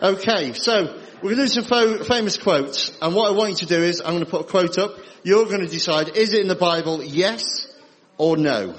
Okay, 0.00 0.52
so 0.52 0.96
we're 1.22 1.34
going 1.34 1.36
to 1.36 1.42
do 1.42 1.48
some 1.48 1.64
fo- 1.64 2.04
famous 2.04 2.36
quotes, 2.36 2.96
and 3.02 3.16
what 3.16 3.32
I 3.32 3.34
want 3.34 3.50
you 3.50 3.56
to 3.56 3.66
do 3.66 3.82
is 3.82 4.00
I'm 4.00 4.12
going 4.12 4.24
to 4.24 4.30
put 4.30 4.42
a 4.42 4.44
quote 4.44 4.78
up. 4.78 4.92
You're 5.24 5.46
going 5.46 5.60
to 5.60 5.66
decide 5.66 6.16
is 6.16 6.34
it 6.34 6.40
in 6.40 6.46
the 6.46 6.54
Bible, 6.54 7.02
yes 7.02 7.66
or 8.16 8.36
no. 8.36 8.76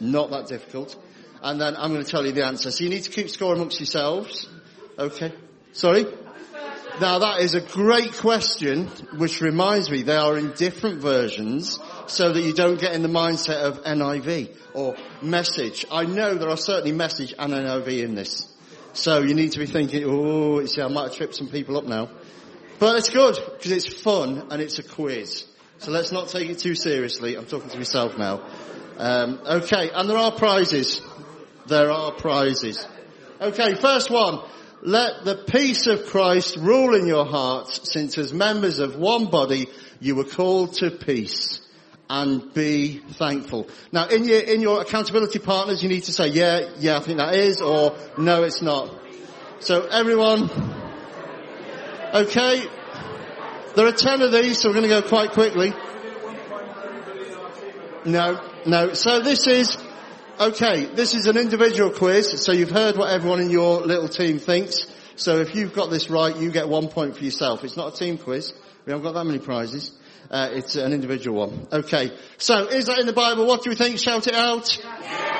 Not 0.00 0.28
that 0.32 0.48
difficult. 0.48 1.02
And 1.42 1.58
then 1.58 1.76
I'm 1.78 1.94
going 1.94 2.04
to 2.04 2.10
tell 2.10 2.26
you 2.26 2.32
the 2.32 2.44
answer. 2.44 2.70
So 2.70 2.84
you 2.84 2.90
need 2.90 3.04
to 3.04 3.10
keep 3.10 3.30
score 3.30 3.54
amongst 3.54 3.80
yourselves. 3.80 4.50
Okay. 4.98 5.32
Sorry? 5.72 6.04
Now 7.00 7.20
that 7.20 7.40
is 7.40 7.54
a 7.54 7.62
great 7.62 8.12
question, 8.12 8.88
which 9.16 9.40
reminds 9.40 9.90
me 9.90 10.02
they 10.02 10.16
are 10.16 10.36
in 10.36 10.52
different 10.52 11.00
versions 11.00 11.78
so 12.06 12.32
that 12.32 12.42
you 12.42 12.52
don't 12.52 12.78
get 12.78 12.92
in 12.92 13.00
the 13.00 13.08
mindset 13.08 13.62
of 13.62 13.82
NIV 13.84 14.54
or 14.74 14.94
message. 15.22 15.86
I 15.90 16.04
know 16.04 16.34
there 16.34 16.50
are 16.50 16.58
certainly 16.58 16.92
message 16.92 17.32
and 17.38 17.54
NIV 17.54 18.02
in 18.04 18.14
this. 18.14 18.49
So 18.92 19.20
you 19.20 19.34
need 19.34 19.52
to 19.52 19.58
be 19.58 19.66
thinking, 19.66 20.04
oh, 20.06 20.64
see, 20.66 20.82
I 20.82 20.88
might 20.88 21.08
have 21.08 21.14
tripped 21.14 21.36
some 21.36 21.48
people 21.48 21.76
up 21.76 21.84
now. 21.84 22.10
But 22.78 22.96
it's 22.96 23.10
good 23.10 23.36
because 23.36 23.70
it's 23.70 23.86
fun 23.86 24.48
and 24.50 24.60
it's 24.60 24.78
a 24.78 24.82
quiz. 24.82 25.44
So 25.78 25.90
let's 25.90 26.12
not 26.12 26.28
take 26.28 26.50
it 26.50 26.58
too 26.58 26.74
seriously. 26.74 27.36
I'm 27.36 27.46
talking 27.46 27.70
to 27.70 27.78
myself 27.78 28.18
now. 28.18 28.42
Um, 28.96 29.40
okay, 29.46 29.90
and 29.90 30.08
there 30.08 30.16
are 30.18 30.32
prizes. 30.32 31.00
There 31.66 31.90
are 31.90 32.12
prizes. 32.12 32.86
Okay, 33.40 33.74
first 33.74 34.10
one. 34.10 34.40
Let 34.82 35.24
the 35.24 35.36
peace 35.36 35.86
of 35.86 36.06
Christ 36.06 36.56
rule 36.56 36.94
in 36.94 37.06
your 37.06 37.26
hearts, 37.26 37.92
since 37.92 38.16
as 38.16 38.32
members 38.32 38.78
of 38.78 38.96
one 38.96 39.26
body 39.26 39.68
you 40.00 40.14
were 40.14 40.24
called 40.24 40.74
to 40.74 40.90
peace 40.90 41.60
and 42.12 42.52
be 42.52 42.98
thankful. 42.98 43.68
Now 43.92 44.08
in 44.08 44.24
your, 44.24 44.40
in 44.40 44.60
your 44.60 44.82
accountability 44.82 45.38
partners 45.38 45.80
you 45.80 45.88
need 45.88 46.02
to 46.04 46.12
say, 46.12 46.26
yeah, 46.26 46.68
yeah, 46.80 46.96
I 46.96 47.00
think 47.00 47.18
that 47.18 47.34
is, 47.34 47.62
or 47.62 47.94
no, 48.18 48.42
it's 48.42 48.60
not. 48.60 48.92
So 49.60 49.86
everyone, 49.86 50.50
okay, 52.12 52.62
there 53.76 53.86
are 53.86 53.92
ten 53.92 54.22
of 54.22 54.32
these, 54.32 54.58
so 54.58 54.68
we're 54.70 54.74
going 54.74 54.88
to 54.88 55.00
go 55.00 55.02
quite 55.02 55.30
quickly. 55.30 55.72
No, 58.04 58.42
no. 58.66 58.94
So 58.94 59.20
this 59.20 59.46
is, 59.46 59.78
okay, 60.40 60.86
this 60.86 61.14
is 61.14 61.26
an 61.26 61.36
individual 61.36 61.90
quiz, 61.90 62.42
so 62.42 62.50
you've 62.50 62.70
heard 62.70 62.96
what 62.96 63.10
everyone 63.12 63.40
in 63.40 63.50
your 63.50 63.82
little 63.82 64.08
team 64.08 64.38
thinks. 64.38 64.86
So 65.14 65.36
if 65.36 65.54
you've 65.54 65.74
got 65.74 65.90
this 65.90 66.10
right, 66.10 66.34
you 66.34 66.50
get 66.50 66.68
one 66.68 66.88
point 66.88 67.16
for 67.16 67.22
yourself. 67.22 67.62
It's 67.62 67.76
not 67.76 67.94
a 67.94 67.96
team 67.96 68.18
quiz. 68.18 68.52
We 68.86 68.90
haven't 68.90 69.04
got 69.04 69.12
that 69.12 69.24
many 69.24 69.38
prizes. 69.38 69.92
Uh, 70.30 70.48
it's 70.52 70.76
an 70.76 70.92
individual 70.92 71.38
one. 71.38 71.66
Okay. 71.72 72.12
So, 72.38 72.68
is 72.68 72.86
that 72.86 72.98
in 72.98 73.06
the 73.06 73.12
Bible? 73.12 73.46
What 73.46 73.64
do 73.64 73.70
we 73.70 73.76
think? 73.76 73.98
Shout 73.98 74.28
it 74.28 74.34
out. 74.34 74.78
Yes. 74.78 75.30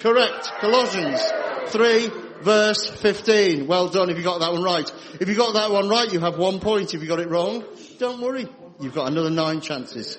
Correct. 0.00 0.52
Colossians 0.60 1.22
3 1.68 2.10
verse 2.42 2.86
15. 2.88 3.66
Well 3.66 3.88
done 3.88 4.10
if 4.10 4.18
you 4.18 4.22
got 4.22 4.40
that 4.40 4.52
one 4.52 4.62
right. 4.62 4.90
If 5.18 5.28
you 5.28 5.34
got 5.34 5.54
that 5.54 5.70
one 5.70 5.88
right, 5.88 6.12
you 6.12 6.20
have 6.20 6.36
one 6.36 6.60
point. 6.60 6.94
If 6.94 7.00
you 7.00 7.08
got 7.08 7.20
it 7.20 7.30
wrong, 7.30 7.64
don't 7.98 8.20
worry. 8.20 8.46
You've 8.80 8.94
got 8.94 9.08
another 9.08 9.30
nine 9.30 9.60
chances. 9.60 10.18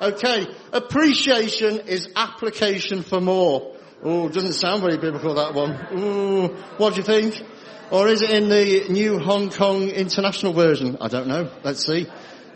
Okay. 0.00 0.46
Appreciation 0.72 1.80
is 1.80 2.08
application 2.16 3.02
for 3.02 3.20
more. 3.20 3.76
Oh, 4.02 4.28
doesn't 4.28 4.52
sound 4.52 4.82
very 4.82 4.96
biblical 4.96 5.34
that 5.34 5.54
one. 5.54 5.76
Ooh, 5.92 6.48
what 6.78 6.94
do 6.94 7.00
you 7.00 7.02
think? 7.02 7.42
Or 7.90 8.06
is 8.06 8.22
it 8.22 8.30
in 8.30 8.48
the 8.48 8.86
new 8.88 9.18
Hong 9.18 9.50
Kong 9.50 9.88
International 9.88 10.52
Version? 10.52 10.98
I 11.00 11.08
don't 11.08 11.26
know. 11.26 11.50
Let's 11.64 11.84
see. 11.84 12.06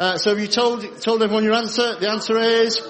Uh, 0.02 0.18
so 0.18 0.30
have 0.30 0.40
you 0.40 0.48
told 0.48 1.00
told 1.00 1.22
everyone 1.22 1.44
your 1.44 1.54
answer? 1.54 1.94
The 1.94 2.10
answer 2.10 2.36
is 2.36 2.82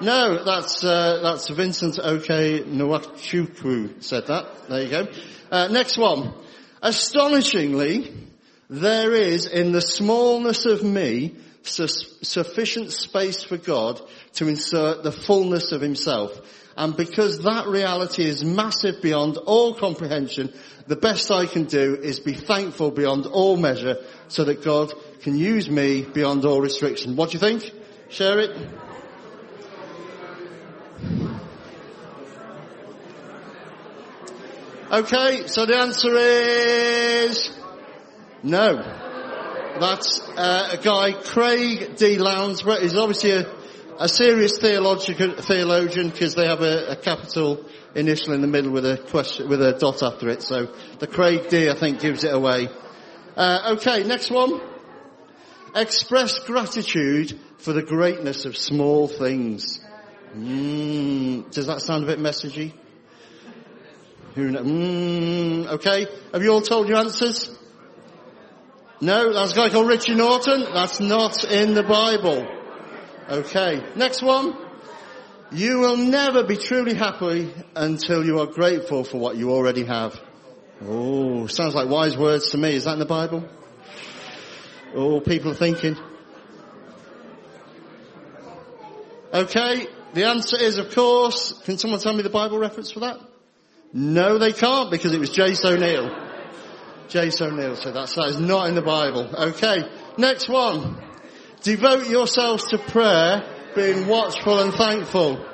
no. 0.00 0.44
That's 0.44 0.84
uh, 0.84 1.18
that's 1.20 1.48
Vincent 1.48 1.98
Okay 1.98 2.62
Nwachukwu 2.62 4.00
said 4.04 4.28
that. 4.28 4.68
There 4.68 4.82
you 4.84 4.88
go. 4.88 5.08
Uh, 5.50 5.66
next 5.66 5.98
one. 5.98 6.32
Astonishingly, 6.80 8.14
there 8.70 9.14
is 9.14 9.46
in 9.46 9.72
the 9.72 9.80
smallness 9.80 10.64
of 10.64 10.84
me 10.84 11.34
sufficient 11.62 12.92
space 12.92 13.42
for 13.42 13.56
God 13.56 14.00
to 14.34 14.48
insert 14.48 15.02
the 15.02 15.12
fullness 15.12 15.72
of 15.72 15.80
Himself. 15.80 16.40
And 16.76 16.96
because 16.96 17.40
that 17.42 17.66
reality 17.66 18.24
is 18.24 18.44
massive 18.44 19.02
beyond 19.02 19.36
all 19.36 19.74
comprehension, 19.74 20.52
the 20.86 20.96
best 20.96 21.30
I 21.30 21.46
can 21.46 21.64
do 21.64 21.96
is 21.96 22.20
be 22.20 22.34
thankful 22.34 22.92
beyond 22.92 23.26
all 23.26 23.56
measure 23.56 23.96
so 24.28 24.44
that 24.44 24.62
God 24.62 24.92
can 25.20 25.36
use 25.36 25.68
me 25.68 26.02
beyond 26.02 26.44
all 26.44 26.60
restriction. 26.60 27.16
What 27.16 27.30
do 27.30 27.34
you 27.34 27.40
think? 27.40 27.72
Share 28.10 28.38
it. 28.38 28.56
Okay, 34.90 35.46
so 35.48 35.66
the 35.66 35.76
answer 35.76 36.16
is 36.16 37.50
no. 38.42 39.07
That's 39.80 40.20
uh, 40.20 40.76
a 40.78 40.82
guy, 40.82 41.12
Craig 41.12 41.96
D. 41.96 42.16
Lounsbrough. 42.16 42.82
He's 42.82 42.96
obviously 42.96 43.30
a, 43.30 43.46
a 43.98 44.08
serious 44.08 44.58
theologian 44.58 46.10
because 46.10 46.34
they 46.34 46.46
have 46.46 46.62
a, 46.62 46.92
a, 46.92 46.96
capital 46.96 47.64
initial 47.94 48.32
in 48.32 48.40
the 48.40 48.48
middle 48.48 48.72
with 48.72 48.84
a 48.84 48.96
question, 48.96 49.48
with 49.48 49.62
a 49.62 49.78
dot 49.78 50.02
after 50.02 50.28
it. 50.28 50.42
So 50.42 50.74
the 50.98 51.06
Craig 51.06 51.48
D, 51.48 51.70
I 51.70 51.74
think, 51.74 52.00
gives 52.00 52.24
it 52.24 52.34
away. 52.34 52.68
Uh, 53.36 53.76
okay, 53.76 54.02
next 54.02 54.30
one. 54.30 54.60
Express 55.74 56.40
gratitude 56.40 57.38
for 57.58 57.72
the 57.72 57.82
greatness 57.82 58.46
of 58.46 58.56
small 58.56 59.06
things. 59.06 59.80
Mm, 60.36 61.50
does 61.52 61.66
that 61.66 61.82
sound 61.82 62.04
a 62.04 62.06
bit 62.06 62.18
messagey? 62.18 62.72
Who 64.34 64.50
knows? 64.50 64.66
Mm, 64.66 65.66
okay. 65.74 66.06
Have 66.32 66.42
you 66.42 66.52
all 66.52 66.62
told 66.62 66.88
your 66.88 66.98
answers? 66.98 67.57
No, 69.00 69.32
that's 69.32 69.52
a 69.52 69.56
guy 69.56 69.68
called 69.68 69.88
Richie 69.88 70.14
Norton. 70.14 70.64
That's 70.72 70.98
not 70.98 71.44
in 71.44 71.74
the 71.74 71.84
Bible. 71.84 72.46
Okay. 73.30 73.84
Next 73.94 74.22
one. 74.22 74.56
You 75.50 75.78
will 75.78 75.96
never 75.96 76.42
be 76.42 76.56
truly 76.56 76.94
happy 76.94 77.52
until 77.74 78.24
you 78.24 78.40
are 78.40 78.46
grateful 78.46 79.04
for 79.04 79.18
what 79.18 79.36
you 79.36 79.50
already 79.50 79.84
have. 79.84 80.20
Oh, 80.84 81.46
sounds 81.46 81.74
like 81.74 81.88
wise 81.88 82.18
words 82.18 82.50
to 82.50 82.58
me. 82.58 82.74
Is 82.74 82.84
that 82.84 82.94
in 82.94 82.98
the 82.98 83.06
Bible? 83.06 83.48
Oh, 84.94 85.20
people 85.20 85.52
are 85.52 85.54
thinking. 85.54 85.96
Okay, 89.32 89.86
the 90.14 90.24
answer 90.24 90.56
is 90.58 90.78
of 90.78 90.94
course, 90.94 91.52
can 91.64 91.78
someone 91.78 92.00
tell 92.00 92.14
me 92.14 92.22
the 92.22 92.30
Bible 92.30 92.58
reference 92.58 92.90
for 92.90 93.00
that? 93.00 93.18
No, 93.92 94.38
they 94.38 94.52
can't 94.52 94.90
because 94.90 95.12
it 95.12 95.20
was 95.20 95.30
Jace 95.30 95.64
O'Neill. 95.64 96.27
Jace 97.08 97.40
O'Neill 97.40 97.76
said 97.76 97.94
that, 97.94 98.08
so 98.08 98.20
that 98.20 98.30
is 98.30 98.40
not 98.40 98.68
in 98.68 98.74
the 98.74 98.82
Bible. 98.82 99.28
Okay, 99.34 99.88
next 100.18 100.48
one. 100.48 101.02
Devote 101.62 102.08
yourselves 102.08 102.64
to 102.68 102.78
prayer, 102.78 103.44
being 103.74 104.06
watchful 104.06 104.60
and 104.60 104.72
thankful. 104.74 105.44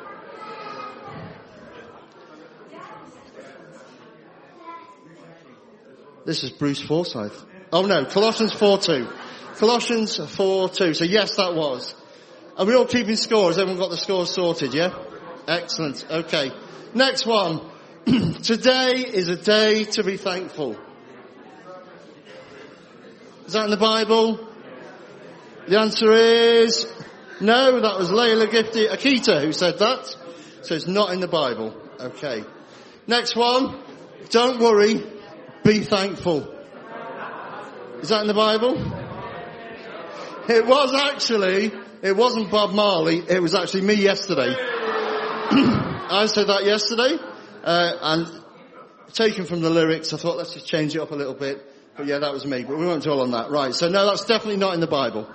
This 6.24 6.42
is 6.42 6.50
Bruce 6.50 6.80
Forsyth. 6.80 7.44
Oh 7.72 7.86
no, 7.86 8.04
Colossians 8.06 8.52
4.2. 8.54 9.56
Colossians 9.58 10.18
4.2. 10.18 10.96
So 10.96 11.04
yes, 11.04 11.36
that 11.36 11.54
was. 11.54 11.94
Are 12.56 12.64
we 12.64 12.74
all 12.74 12.86
keeping 12.86 13.16
score? 13.16 13.48
Has 13.48 13.58
everyone 13.58 13.80
got 13.80 13.90
the 13.90 13.96
scores 13.96 14.30
sorted, 14.30 14.74
yeah? 14.74 14.94
Excellent. 15.46 16.06
Okay. 16.10 16.52
Next 16.94 17.26
one. 17.26 17.60
Today 18.42 19.04
is 19.06 19.28
a 19.28 19.36
day 19.36 19.84
to 19.84 20.02
be 20.02 20.16
thankful. 20.16 20.76
Is 23.46 23.52
that 23.52 23.64
in 23.64 23.70
the 23.70 23.76
Bible? 23.76 24.48
The 25.68 25.78
answer 25.78 26.12
is 26.12 26.86
no, 27.40 27.80
that 27.80 27.98
was 27.98 28.10
Lailah 28.10 28.46
Gifty 28.46 28.88
Akita 28.88 29.42
who 29.42 29.52
said 29.52 29.78
that. 29.78 30.16
So 30.62 30.74
it's 30.74 30.86
not 30.86 31.12
in 31.12 31.20
the 31.20 31.28
Bible. 31.28 31.74
Okay. 32.00 32.44
Next 33.06 33.36
one. 33.36 33.80
Don't 34.30 34.60
worry. 34.60 35.02
Be 35.62 35.80
thankful. 35.80 36.54
Is 38.00 38.08
that 38.10 38.22
in 38.22 38.28
the 38.28 38.34
Bible? 38.34 38.74
It 40.48 40.66
was 40.66 40.94
actually, 40.94 41.72
it 42.02 42.16
wasn't 42.16 42.50
Bob 42.50 42.74
Marley, 42.74 43.18
it 43.18 43.40
was 43.40 43.54
actually 43.54 43.80
me 43.80 43.94
yesterday. 43.94 44.54
I 44.54 46.26
said 46.26 46.48
that 46.48 46.64
yesterday, 46.64 47.16
uh, 47.62 47.92
and 48.02 48.42
taken 49.14 49.46
from 49.46 49.62
the 49.62 49.70
lyrics, 49.70 50.12
I 50.12 50.18
thought 50.18 50.36
let's 50.36 50.52
just 50.52 50.66
change 50.66 50.94
it 50.94 51.00
up 51.00 51.12
a 51.12 51.14
little 51.14 51.34
bit. 51.34 51.64
But 51.96 52.06
yeah, 52.06 52.18
that 52.18 52.32
was 52.32 52.44
me, 52.44 52.64
but 52.64 52.76
we 52.76 52.86
won't 52.86 53.04
dwell 53.04 53.20
on 53.20 53.30
that. 53.30 53.50
Right, 53.50 53.72
so 53.72 53.88
no, 53.88 54.06
that's 54.06 54.24
definitely 54.24 54.56
not 54.56 54.74
in 54.74 54.80
the 54.80 54.86
Bible. 54.86 55.28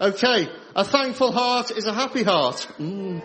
Okay, 0.00 0.48
a 0.74 0.84
thankful 0.84 1.32
heart 1.32 1.70
is 1.70 1.86
a 1.86 1.92
happy 1.92 2.22
heart. 2.22 2.68
Mm. 2.78 3.22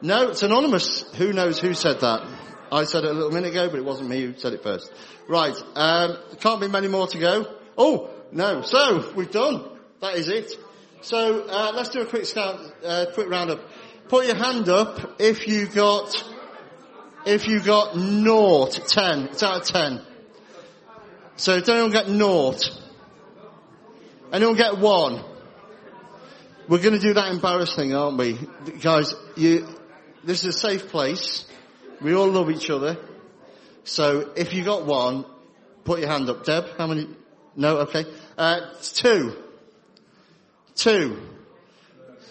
No, 0.00 0.28
it's 0.28 0.42
anonymous. 0.42 1.02
Who 1.14 1.32
knows 1.32 1.58
who 1.58 1.74
said 1.74 2.00
that? 2.00 2.28
I 2.70 2.84
said 2.84 3.04
it 3.04 3.10
a 3.10 3.14
little 3.14 3.32
minute 3.32 3.50
ago, 3.50 3.68
but 3.68 3.78
it 3.78 3.84
wasn't 3.84 4.10
me 4.10 4.20
who 4.20 4.34
said 4.34 4.52
it 4.52 4.62
first. 4.62 4.92
Right, 5.28 5.56
um, 5.74 6.16
can't 6.40 6.60
be 6.60 6.68
many 6.68 6.88
more 6.88 7.08
to 7.08 7.18
go. 7.18 7.46
Oh, 7.76 8.10
no. 8.30 8.62
So, 8.62 9.12
we've 9.16 9.30
done. 9.30 9.64
That 10.00 10.16
is 10.16 10.28
it. 10.28 10.52
So, 11.00 11.48
uh, 11.48 11.72
let's 11.74 11.88
do 11.88 12.02
a 12.02 12.06
quick 12.06 12.26
scout, 12.26 12.60
uh, 12.84 13.06
quick 13.12 13.28
roundup. 13.28 13.60
Put 14.08 14.26
your 14.26 14.36
hand 14.36 14.68
up 14.68 15.20
if 15.20 15.48
you 15.48 15.66
got 15.66 16.12
If 17.26 17.48
you 17.48 17.60
got 17.60 17.96
naught, 17.96 18.86
ten, 18.86 19.28
it's 19.28 19.42
out 19.42 19.62
of 19.62 19.66
ten. 19.66 20.00
So 21.36 21.58
did 21.58 21.68
anyone 21.68 21.90
get 21.90 22.08
naught? 22.08 22.70
Anyone 24.32 24.56
get 24.56 24.78
one? 24.78 25.24
We're 26.68 26.82
going 26.82 26.94
to 26.94 27.00
do 27.00 27.14
that 27.14 27.32
embarrassing, 27.32 27.94
aren't 27.94 28.18
we? 28.18 28.38
Guys, 28.80 29.14
you, 29.36 29.66
this 30.22 30.44
is 30.44 30.56
a 30.56 30.58
safe 30.58 30.88
place. 30.88 31.46
We 32.00 32.14
all 32.14 32.28
love 32.28 32.50
each 32.50 32.70
other. 32.70 32.98
So 33.84 34.32
if 34.36 34.54
you 34.54 34.64
got 34.64 34.86
one, 34.86 35.24
put 35.84 36.00
your 36.00 36.08
hand 36.08 36.28
up. 36.30 36.44
Deb, 36.44 36.76
how 36.78 36.86
many? 36.86 37.08
No? 37.56 37.78
Okay. 37.78 38.04
Uh, 38.36 38.60
two. 38.80 39.36
Two. 40.74 41.20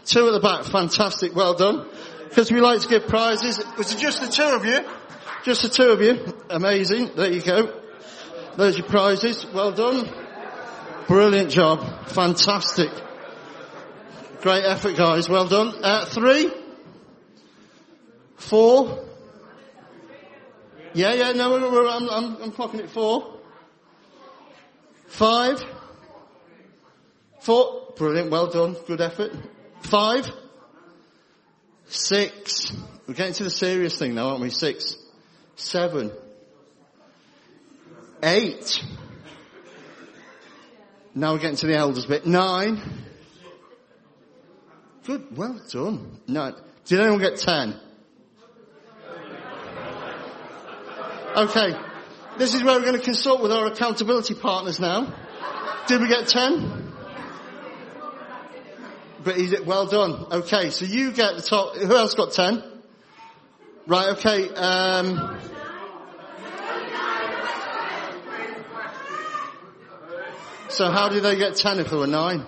Two 0.05 0.27
at 0.27 0.31
the 0.31 0.39
back. 0.39 0.65
Fantastic. 0.65 1.35
Well 1.35 1.53
done. 1.53 1.87
Because 2.33 2.51
we 2.51 2.61
like 2.61 2.81
to 2.81 2.87
give 2.87 3.07
prizes. 3.07 3.63
Was 3.77 3.93
it 3.93 3.99
just 3.99 4.19
the 4.19 4.27
two 4.27 4.55
of 4.55 4.65
you? 4.65 4.79
Just 5.43 5.61
the 5.61 5.69
two 5.69 5.91
of 5.91 6.01
you. 6.01 6.35
Amazing. 6.49 7.11
There 7.15 7.31
you 7.31 7.43
go. 7.43 7.79
There's 8.57 8.75
your 8.75 8.87
prizes. 8.87 9.45
Well 9.53 9.71
done. 9.71 10.09
Brilliant 11.07 11.51
job. 11.51 12.07
Fantastic. 12.07 12.89
Great 14.41 14.65
effort 14.65 14.97
guys. 14.97 15.29
Well 15.29 15.47
done. 15.47 15.75
Uh, 15.83 16.05
three. 16.05 16.51
Four. 18.37 19.05
Yeah, 20.95 21.13
yeah, 21.13 21.33
no, 21.33 21.51
we're, 21.51 21.71
we're, 21.71 21.87
I'm, 21.87 22.09
I'm, 22.09 22.41
I'm 22.41 22.51
clocking 22.51 22.79
it 22.79 22.89
four. 22.89 23.39
Five. 25.05 25.63
Four. 27.41 27.93
Brilliant. 27.95 28.31
Well 28.31 28.47
done. 28.47 28.75
Good 28.87 29.01
effort. 29.01 29.33
Five. 29.81 30.31
Six. 31.93 32.75
We're 33.07 33.13
getting 33.13 33.35
to 33.35 33.43
the 33.43 33.51
serious 33.51 33.99
thing 33.99 34.15
now, 34.15 34.29
aren't 34.29 34.41
we? 34.41 34.49
Six. 34.49 34.97
Seven. 35.55 36.11
Eight. 38.23 38.83
Now 41.13 41.33
we're 41.33 41.39
getting 41.39 41.57
to 41.57 41.67
the 41.67 41.75
elders 41.75 42.07
bit. 42.07 42.25
Nine. 42.25 42.81
Good. 45.05 45.37
Well 45.37 45.61
done. 45.69 46.19
Nine. 46.27 46.55
Did 46.85 46.99
anyone 46.99 47.19
get 47.19 47.37
ten? 47.37 47.79
Okay. 51.35 51.75
This 52.39 52.55
is 52.55 52.63
where 52.63 52.79
we're 52.79 52.85
going 52.85 52.97
to 52.97 53.03
consult 53.03 53.43
with 53.43 53.51
our 53.51 53.67
accountability 53.67 54.33
partners 54.33 54.79
now. 54.79 55.13
Did 55.85 56.01
we 56.01 56.07
get 56.07 56.27
10? 56.27 56.82
But 59.23 59.37
he's, 59.37 59.53
it 59.53 59.65
well 59.65 59.85
done. 59.85 60.25
Okay, 60.31 60.69
so 60.69 60.85
you 60.85 61.11
get 61.11 61.35
the 61.35 61.41
top, 61.41 61.75
who 61.77 61.95
else 61.95 62.13
got 62.13 62.33
10? 62.33 62.63
Right, 63.87 64.09
okay, 64.17 64.49
um, 64.49 65.39
so 70.69 70.89
how 70.89 71.09
did 71.09 71.23
they 71.23 71.35
get 71.35 71.55
10 71.55 71.79
if 71.79 71.89
there 71.89 71.99
were 71.99 72.07
9? 72.07 72.45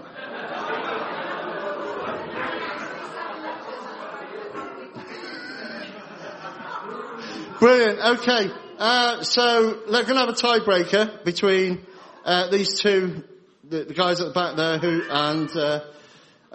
Brilliant, 7.60 8.20
okay. 8.20 8.52
Uh, 8.78 9.24
so 9.24 9.80
we're 9.88 10.04
going 10.04 10.08
to 10.08 10.20
have 10.20 10.30
a 10.30 10.34
tiebreaker 10.34 11.24
between 11.24 11.86
uh, 12.26 12.50
these 12.50 12.80
two, 12.80 13.24
the, 13.64 13.86
the, 13.86 13.94
guys 13.94 14.20
at 14.20 14.28
the 14.28 14.34
back 14.34 14.58
there, 14.58 14.78
who 14.78 15.02
and 15.10 15.50
uh, 15.56 15.80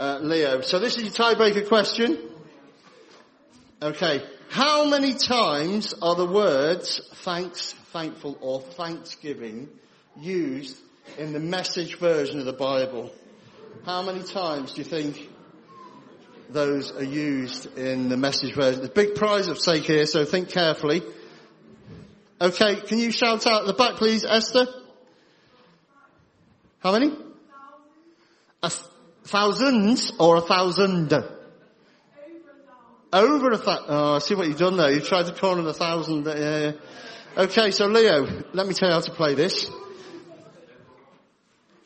uh, 0.01 0.19
Leo. 0.23 0.63
So 0.63 0.79
this 0.79 0.97
is 0.97 1.03
your 1.05 1.13
tiebreaker 1.13 1.69
question. 1.69 2.19
Okay, 3.83 4.25
how 4.49 4.89
many 4.89 5.15
times 5.15 5.95
are 6.01 6.15
the 6.15 6.27
words 6.27 7.03
thanks, 7.17 7.75
thankful, 7.93 8.39
or 8.41 8.61
thanksgiving 8.63 9.69
used 10.19 10.79
in 11.19 11.33
the 11.35 11.41
message 11.41 11.99
version 11.99 12.41
of 12.41 12.47
the 12.47 12.53
Bible? 12.55 13.13
How 13.85 14.03
many 14.03 14.23
times 14.23 14.73
do 14.73 14.81
you 14.81 14.85
think 14.85 15.31
those 16.49 16.93
are 16.93 17.05
used 17.05 17.79
in 17.79 18.09
the 18.09 18.17
message 18.17 18.55
version? 18.55 18.81
There's 18.81 18.91
big 18.93 19.15
prize 19.15 19.49
at 19.49 19.59
stake 19.59 19.85
here, 19.85 20.07
so 20.07 20.25
think 20.25 20.49
carefully. 20.49 21.03
Okay, 22.41 22.77
can 22.77 22.99
you 22.99 23.11
shout 23.13 23.47
out 23.47 23.63
at 23.63 23.67
the 23.67 23.75
back 23.75 23.97
please, 23.97 24.25
Esther? 24.25 24.67
How 26.79 26.93
many? 26.93 27.15
A 28.63 28.71
thousand 29.31 30.13
or 30.19 30.37
a 30.37 30.41
thousand? 30.41 31.13
Over 33.13 33.51
a 33.53 33.59
thousand. 33.59 33.85
Oh, 33.89 34.17
I 34.17 34.19
see 34.19 34.35
what 34.35 34.49
you've 34.49 34.59
done 34.59 34.77
there. 34.77 34.91
You 34.91 35.01
tried 35.01 35.27
to 35.27 35.33
corner 35.33 35.63
the 35.63 35.73
thousand. 35.73 36.27
Yeah, 36.27 36.37
yeah. 36.37 36.73
Okay, 37.37 37.71
so 37.71 37.87
Leo, 37.87 38.27
let 38.53 38.67
me 38.67 38.75
tell 38.75 38.89
you 38.89 38.95
how 38.95 39.01
to 39.01 39.13
play 39.13 39.35
this. 39.35 39.71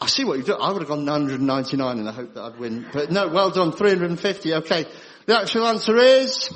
I 0.00 0.06
see 0.06 0.24
what 0.24 0.38
you've 0.38 0.46
done. 0.46 0.60
I 0.60 0.72
would 0.72 0.82
have 0.82 0.88
gone 0.88 1.04
999 1.04 1.98
and 1.98 2.08
I 2.08 2.12
hope 2.12 2.34
that 2.34 2.42
I'd 2.42 2.58
win. 2.58 2.86
But 2.92 3.10
no, 3.10 3.28
well 3.28 3.50
done. 3.50 3.72
350. 3.72 4.54
Okay. 4.54 4.86
The 5.26 5.38
actual 5.38 5.66
answer 5.66 5.96
is 5.96 6.50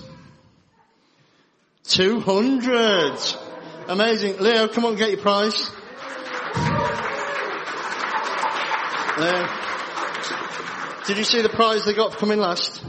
200. 1.84 3.18
Amazing. 3.88 4.38
Leo, 4.38 4.68
come 4.68 4.86
on, 4.86 4.96
get 4.96 5.10
your 5.10 5.20
prize. 5.20 5.70
Leo. 9.18 9.67
Did 11.08 11.16
you 11.16 11.24
see 11.24 11.40
the 11.40 11.48
prize 11.48 11.86
they 11.86 11.94
got 11.94 12.12
for 12.12 12.18
coming 12.18 12.38
last? 12.38 12.84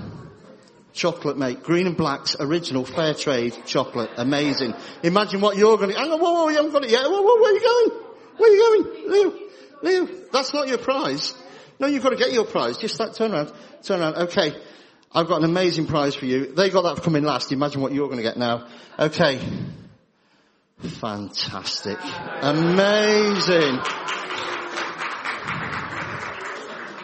Chocolate, 0.92 1.38
mate. 1.38 1.64
Green 1.64 1.88
and 1.88 1.96
Black's 1.96 2.36
original 2.38 2.84
fair 2.84 3.14
trade 3.14 3.56
chocolate. 3.66 4.10
Amazing. 4.18 4.74
Imagine 5.04 5.40
what 5.40 5.56
you're 5.56 5.78
going 5.78 5.92
to... 5.92 5.98
Hang 5.98 6.12
on, 6.12 6.20
whoa, 6.20 6.34
whoa, 6.34 6.50
you 6.50 6.58
haven't 6.58 6.74
got 6.74 6.84
it 6.84 6.92
yet. 6.92 7.06
Whoa, 7.06 7.22
whoa, 7.22 7.42
where 7.42 7.50
are 7.50 7.56
you 7.56 7.62
going? 7.62 7.92
Where 8.36 8.52
are 8.52 8.54
you 8.54 8.84
going? 8.84 9.10
Leo, 9.10 10.06
Leo, 10.06 10.22
that's 10.34 10.54
not 10.54 10.68
your 10.68 10.80
prize. 10.80 11.34
No, 11.80 11.88
you've 11.88 12.04
got 12.04 12.10
to 12.10 12.18
get 12.18 12.34
your 12.34 12.44
prize. 12.44 12.78
Just 12.78 12.98
that, 12.98 13.14
turn 13.14 13.32
around, 13.32 13.54
turn 13.84 14.02
around. 14.02 14.16
Okay. 14.16 14.54
I've 15.14 15.30
got 15.30 15.38
an 15.42 15.46
amazing 15.46 15.88
prize 15.88 16.14
for 16.14 16.26
you. 16.26 16.54
They 16.54 16.70
got 16.70 16.82
that 16.82 16.98
for 16.98 17.02
coming 17.02 17.24
last. 17.24 17.54
Imagine 17.54 17.82
what 17.82 17.94
you're 17.94 18.08
going 18.08 18.18
to 18.18 18.24
get 18.24 18.36
now. 18.36 18.68
Okay. 19.00 19.40
Fantastic. 20.82 21.98
Amazing. 22.42 23.80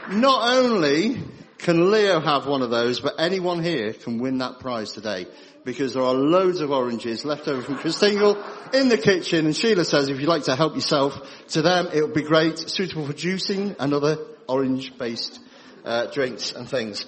Not 0.09 0.57
only 0.57 1.21
can 1.57 1.91
Leo 1.91 2.19
have 2.19 2.45
one 2.45 2.61
of 2.61 2.69
those, 2.69 2.99
but 2.99 3.15
anyone 3.17 3.63
here 3.63 3.93
can 3.93 4.19
win 4.19 4.37
that 4.39 4.59
prize 4.59 4.91
today 4.91 5.25
because 5.63 5.93
there 5.93 6.03
are 6.03 6.13
loads 6.13 6.61
of 6.61 6.71
oranges 6.71 7.25
left 7.25 7.47
over 7.47 7.61
from 7.61 7.77
Christingle 7.77 8.37
in 8.73 8.87
the 8.87 8.99
kitchen 8.99 9.47
and 9.47 9.55
Sheila 9.55 9.83
says 9.83 10.09
if 10.09 10.19
you'd 10.19 10.29
like 10.29 10.43
to 10.43 10.55
help 10.55 10.75
yourself 10.75 11.19
to 11.49 11.63
them, 11.63 11.87
it 11.91 12.01
would 12.01 12.13
be 12.13 12.21
great, 12.21 12.59
suitable 12.59 13.07
for 13.07 13.13
juicing 13.13 13.75
and 13.79 13.93
other 13.93 14.17
orange 14.47 14.95
based 14.97 15.39
uh, 15.83 16.05
drinks 16.07 16.53
and 16.53 16.69
things. 16.69 17.05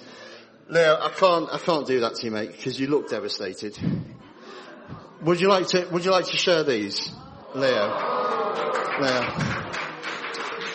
Leo, 0.68 0.98
I 1.00 1.10
can't, 1.10 1.48
I 1.52 1.58
can't 1.58 1.86
do 1.86 2.00
that 2.00 2.16
to 2.16 2.26
you 2.26 2.32
mate 2.32 2.50
because 2.52 2.78
you 2.80 2.88
look 2.88 3.08
devastated. 3.08 3.78
Would 5.22 5.40
you 5.40 5.48
like 5.48 5.68
to, 5.68 5.86
would 5.92 6.04
you 6.04 6.10
like 6.10 6.26
to 6.26 6.36
share 6.36 6.64
these? 6.64 7.12
Leo. 7.54 7.86
Leo. 9.00 9.57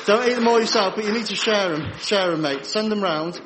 Don't 0.06 0.28
eat 0.28 0.36
them 0.36 0.48
all 0.48 0.60
yourself, 0.60 0.96
but 0.96 1.06
you 1.06 1.14
need 1.14 1.28
to 1.28 1.36
share 1.36 1.70
them. 1.70 1.94
Share 2.00 2.32
them, 2.32 2.42
mate. 2.42 2.66
Send 2.66 2.92
them 2.92 3.02
round. 3.02 3.40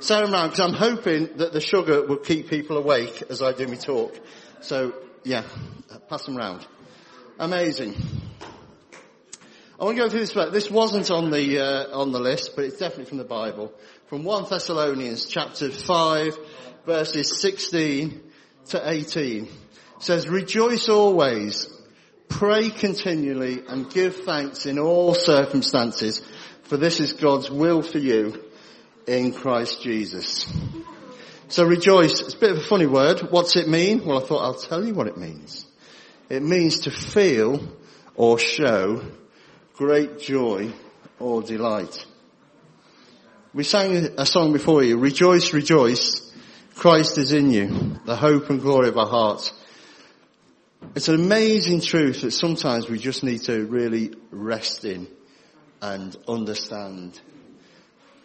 Send 0.00 0.26
them 0.26 0.32
round, 0.32 0.50
because 0.50 0.60
I'm 0.60 0.74
hoping 0.74 1.36
that 1.38 1.52
the 1.52 1.60
sugar 1.60 2.04
will 2.06 2.18
keep 2.18 2.50
people 2.50 2.76
awake 2.76 3.22
as 3.30 3.40
I 3.40 3.52
do 3.52 3.66
my 3.66 3.76
talk. 3.76 4.14
So, 4.60 4.92
yeah, 5.22 5.44
pass 6.08 6.24
them 6.24 6.36
round. 6.36 6.66
Amazing. 7.38 7.94
I 9.80 9.84
want 9.84 9.96
to 9.96 10.02
go 10.02 10.08
through 10.08 10.20
this. 10.20 10.34
This 10.52 10.70
wasn't 10.70 11.10
on 11.10 11.30
the 11.30 11.58
uh, 11.60 11.98
on 11.98 12.12
the 12.12 12.20
list, 12.20 12.54
but 12.54 12.64
it's 12.64 12.76
definitely 12.76 13.06
from 13.06 13.18
the 13.18 13.24
Bible. 13.24 13.72
From 14.06 14.24
1 14.24 14.46
Thessalonians 14.48 15.26
chapter 15.26 15.70
5, 15.70 16.38
verses 16.84 17.40
16 17.40 18.20
to 18.66 18.90
18 18.90 19.48
says, 19.98 20.28
rejoice 20.28 20.88
always, 20.88 21.68
pray 22.34 22.68
continually 22.68 23.62
and 23.68 23.88
give 23.88 24.24
thanks 24.24 24.66
in 24.66 24.76
all 24.76 25.14
circumstances, 25.14 26.20
for 26.64 26.76
this 26.76 26.98
is 26.98 27.12
God's 27.12 27.48
will 27.48 27.80
for 27.80 27.98
you 27.98 28.44
in 29.06 29.32
Christ 29.32 29.82
Jesus. 29.82 30.52
So 31.46 31.64
rejoice, 31.64 32.20
it's 32.20 32.34
a 32.34 32.38
bit 32.38 32.50
of 32.50 32.56
a 32.56 32.66
funny 32.66 32.86
word. 32.86 33.20
What's 33.30 33.54
it 33.54 33.68
mean? 33.68 34.04
Well, 34.04 34.20
I 34.20 34.26
thought 34.26 34.42
I'll 34.42 34.54
tell 34.54 34.84
you 34.84 34.94
what 34.94 35.06
it 35.06 35.16
means. 35.16 35.64
It 36.28 36.42
means 36.42 36.80
to 36.80 36.90
feel 36.90 37.60
or 38.16 38.40
show 38.40 39.02
great 39.74 40.18
joy 40.18 40.72
or 41.20 41.40
delight. 41.40 42.04
We 43.52 43.62
sang 43.62 43.94
a 44.18 44.26
song 44.26 44.52
before 44.52 44.82
you, 44.82 44.98
rejoice, 44.98 45.52
rejoice, 45.52 46.32
Christ 46.74 47.16
is 47.18 47.30
in 47.30 47.52
you, 47.52 48.00
the 48.04 48.16
hope 48.16 48.50
and 48.50 48.60
glory 48.60 48.88
of 48.88 48.98
our 48.98 49.06
hearts. 49.06 49.52
It's 50.96 51.08
an 51.08 51.16
amazing 51.16 51.80
truth 51.80 52.22
that 52.22 52.30
sometimes 52.30 52.88
we 52.88 53.00
just 53.00 53.24
need 53.24 53.42
to 53.42 53.66
really 53.66 54.12
rest 54.30 54.84
in 54.84 55.08
and 55.82 56.16
understand 56.28 57.20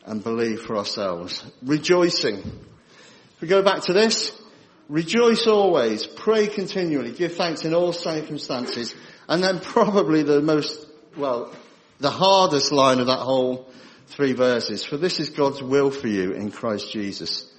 and 0.06 0.24
believe 0.24 0.62
for 0.62 0.78
ourselves. 0.78 1.44
Rejoicing. 1.64 2.38
If 2.38 3.42
we 3.42 3.48
go 3.48 3.64
back 3.64 3.82
to 3.84 3.94
this, 3.94 4.40
Rejoice 4.88 5.48
always, 5.48 6.06
pray 6.06 6.48
continually, 6.48 7.12
give 7.12 7.36
thanks 7.36 7.64
in 7.64 7.74
all 7.74 7.92
circumstances, 7.94 8.94
and 9.28 9.44
then 9.44 9.60
probably 9.60 10.22
the 10.22 10.42
most, 10.42 10.88
well, 11.18 11.52
the 12.00 12.10
hardest 12.12 12.72
line 12.72 13.00
of 13.00 13.08
that 13.08 13.20
whole 13.20 13.68
three 14.08 14.34
verses, 14.34 14.84
for 14.84 14.98
this 14.98 15.20
is 15.20 15.30
God's 15.30 15.62
will 15.62 15.90
for 15.90 16.08
you 16.08 16.34
in 16.34 16.52
Christ 16.52 16.92
Jesus. 16.92 17.52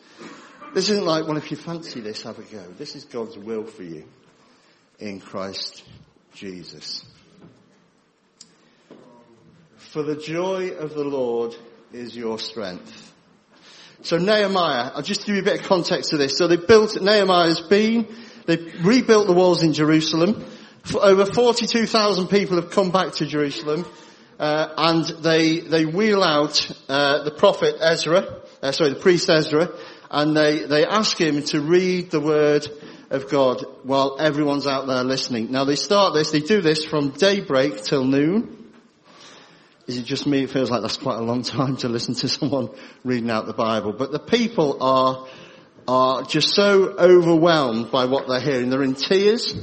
This 0.73 0.88
isn't 0.88 1.05
like, 1.05 1.26
well, 1.26 1.37
if 1.37 1.50
you 1.50 1.57
fancy 1.57 2.00
this, 2.00 2.23
have 2.23 2.38
a 2.38 2.43
go. 2.43 2.64
This 2.79 2.95
is 2.95 3.05
God's 3.05 3.37
will 3.37 3.64
for 3.64 3.83
you 3.83 4.05
in 5.00 5.21
Christ 5.21 5.83
Jesus. 6.35 7.04
For 9.76 10.02
the 10.02 10.16
joy 10.16 10.71
of 10.71 10.95
the 10.95 11.04
Lord 11.04 11.57
is 11.92 12.16
your 12.16 12.38
strength. 12.38 13.12
So 14.02 14.19
Nehemiah, 14.19 14.92
I'll 14.95 15.02
just 15.02 15.26
give 15.26 15.35
you 15.35 15.42
a 15.42 15.45
bit 15.45 15.61
of 15.61 15.66
context 15.66 16.11
to 16.11 16.16
this. 16.16 16.38
So 16.38 16.47
they 16.47 16.57
built, 16.57 17.00
Nehemiah's 17.00 17.61
been, 17.61 18.07
they 18.47 18.57
rebuilt 18.83 19.26
the 19.26 19.33
walls 19.33 19.62
in 19.62 19.73
Jerusalem. 19.73 20.45
For 20.85 21.04
over 21.04 21.26
42,000 21.26 22.28
people 22.28 22.57
have 22.57 22.71
come 22.71 22.90
back 22.90 23.14
to 23.14 23.26
Jerusalem. 23.26 23.85
Uh, 24.38 24.73
and 24.78 25.04
they, 25.23 25.61
they 25.61 25.85
wheel 25.85 26.23
out, 26.23 26.71
uh, 26.88 27.25
the 27.25 27.30
prophet 27.30 27.75
Ezra, 27.78 28.40
uh, 28.62 28.73
sorry, 28.73 28.95
the 28.95 29.00
priest 29.00 29.28
Ezra, 29.28 29.71
and 30.11 30.35
they, 30.35 30.61
they 30.64 30.87
ask 30.87 31.21
him 31.21 31.42
to 31.42 31.61
read 31.61 32.11
the 32.11 32.21
word 32.21 32.66
of 33.11 33.29
God 33.29 33.64
while 33.83 34.17
everyone's 34.21 34.67
out 34.67 34.87
there 34.87 35.02
listening. 35.02 35.50
Now 35.50 35.64
they 35.64 35.76
start 35.76 36.14
this, 36.14 36.31
they 36.31 36.40
do 36.40 36.61
this 36.61 36.85
from 36.85 37.11
daybreak 37.11 37.83
till 37.83 38.05
noon. 38.05 38.73
Is 39.87 39.99
it 39.99 40.05
just 40.05 40.26
me? 40.26 40.45
It 40.45 40.50
feels 40.50 40.71
like 40.71 40.83
that's 40.83 40.97
quite 40.97 41.19
a 41.19 41.23
long 41.23 41.43
time 41.45 41.76
to 41.79 41.88
listen 41.88 42.14
to 42.14 42.29
someone 42.29 42.71
reading 43.05 43.31
out 43.31 43.47
the 43.47 43.52
Bible. 43.52 43.93
But 43.93 44.12
the 44.12 44.21
people 44.21 44.81
are, 44.81 45.26
are 45.88 46.23
just 46.23 46.55
so 46.55 46.90
overwhelmed 46.90 47.90
by 47.90 48.05
what 48.05 48.29
they're 48.29 48.40
hearing. 48.40 48.71
They're 48.71 48.85
in 48.85 48.95
tears. 48.95 49.55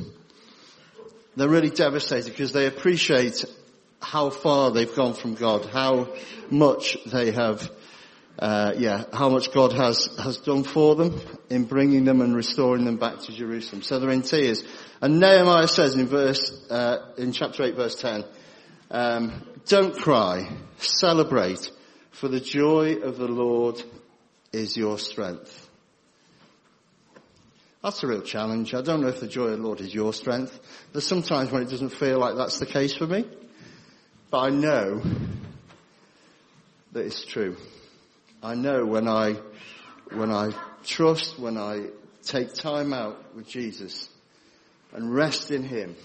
They're 1.37 1.47
really 1.47 1.69
devastated 1.69 2.31
because 2.31 2.51
they 2.51 2.65
appreciate 2.65 3.45
how 4.01 4.29
far 4.29 4.71
they've 4.71 4.93
gone 4.93 5.13
from 5.13 5.35
God, 5.35 5.65
how 5.65 6.13
much 6.49 6.97
they 7.05 7.31
have, 7.31 7.71
uh, 8.39 8.73
yeah, 8.77 9.03
how 9.13 9.29
much 9.29 9.51
God 9.51 9.73
has, 9.73 10.09
has 10.19 10.37
done 10.37 10.63
for 10.63 10.95
them 10.95 11.19
in 11.49 11.65
bringing 11.65 12.03
them 12.03 12.21
and 12.21 12.35
restoring 12.35 12.85
them 12.85 12.97
back 12.97 13.19
to 13.21 13.31
Jerusalem. 13.31 13.81
So 13.81 13.99
they're 13.99 14.11
in 14.11 14.21
tears. 14.21 14.63
And 15.01 15.19
Nehemiah 15.19 15.67
says 15.67 15.95
in 15.95 16.07
verse, 16.07 16.65
uh, 16.69 16.97
in 17.17 17.31
chapter 17.31 17.63
8 17.63 17.75
verse 17.75 17.95
10, 17.95 18.25
um, 18.91 19.43
don't 19.65 19.97
cry, 19.97 20.49
celebrate, 20.77 21.71
for 22.11 22.27
the 22.27 22.39
joy 22.39 22.95
of 22.95 23.17
the 23.17 23.27
Lord 23.27 23.81
is 24.53 24.77
your 24.77 24.97
strength. 24.97 25.67
That's 27.83 28.03
a 28.03 28.07
real 28.07 28.21
challenge. 28.21 28.73
I 28.73 28.81
don't 28.81 29.01
know 29.01 29.07
if 29.07 29.19
the 29.19 29.27
joy 29.27 29.45
of 29.45 29.57
the 29.57 29.63
Lord 29.63 29.81
is 29.81 29.93
your 29.93 30.13
strength. 30.13 30.59
There's 30.91 31.07
sometimes 31.07 31.51
when 31.51 31.61
it 31.61 31.69
doesn't 31.69 31.89
feel 31.89 32.19
like 32.19 32.35
that's 32.35 32.59
the 32.59 32.65
case 32.65 32.95
for 32.95 33.07
me. 33.07 33.25
But 34.29 34.39
I 34.39 34.49
know 34.49 35.01
that 36.91 37.05
it's 37.05 37.23
true. 37.23 37.55
I 38.41 38.53
know 38.53 38.85
when 38.85 39.07
I, 39.07 39.33
when 40.13 40.31
I 40.31 40.51
trust, 40.83 41.39
when 41.39 41.57
I 41.57 41.87
take 42.23 42.53
time 42.53 42.93
out 42.93 43.35
with 43.35 43.47
Jesus 43.47 44.09
and 44.93 45.13
rest 45.13 45.49
in 45.49 45.63
Him, 45.63 45.95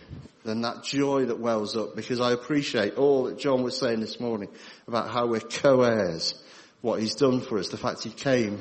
then 0.45 0.62
that 0.62 0.83
joy 0.83 1.27
that 1.27 1.39
wells 1.39 1.77
up 1.77 1.95
because 1.95 2.21
I 2.21 2.33
appreciate 2.33 2.95
all 2.95 3.25
that 3.25 3.39
John 3.39 3.62
was 3.62 3.79
saying 3.79 4.01
this 4.01 4.19
morning 4.19 4.49
about 4.89 5.11
how 5.11 5.27
we're 5.27 5.41
co-heirs, 5.41 6.35
what 6.81 7.01
he's 7.01 7.15
done 7.15 7.41
for 7.41 7.59
us, 7.59 7.69
the 7.69 7.77
fact 7.77 8.03
he 8.03 8.11
came 8.11 8.59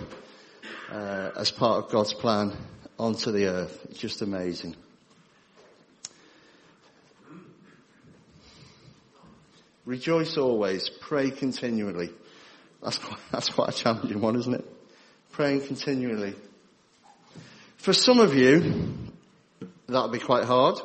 uh, 0.92 1.32
as 1.38 1.50
part 1.50 1.84
of 1.84 1.92
God's 1.92 2.14
plan 2.14 2.56
onto 3.00 3.32
the 3.32 3.48
earth. 3.48 3.88
It's 3.90 4.00
just 4.00 4.22
amazing. 4.22 4.76
Rejoice 9.86 10.38
always, 10.38 10.90
pray 10.90 11.32
continually. 11.32 12.12
That's 12.84 12.98
quite, 12.98 13.20
that's 13.32 13.50
quite 13.50 13.70
a 13.70 13.74
challenging 13.74 14.22
one, 14.22 14.36
isn't 14.36 14.54
it? 14.54 14.66
Praying 15.32 15.66
continually. 15.68 16.36
For 17.78 17.94
some 17.94 18.20
of 18.20 18.36
you, 18.36 18.96
that'll 19.88 20.10
be 20.10 20.20
quite 20.20 20.44
hard 20.44 20.80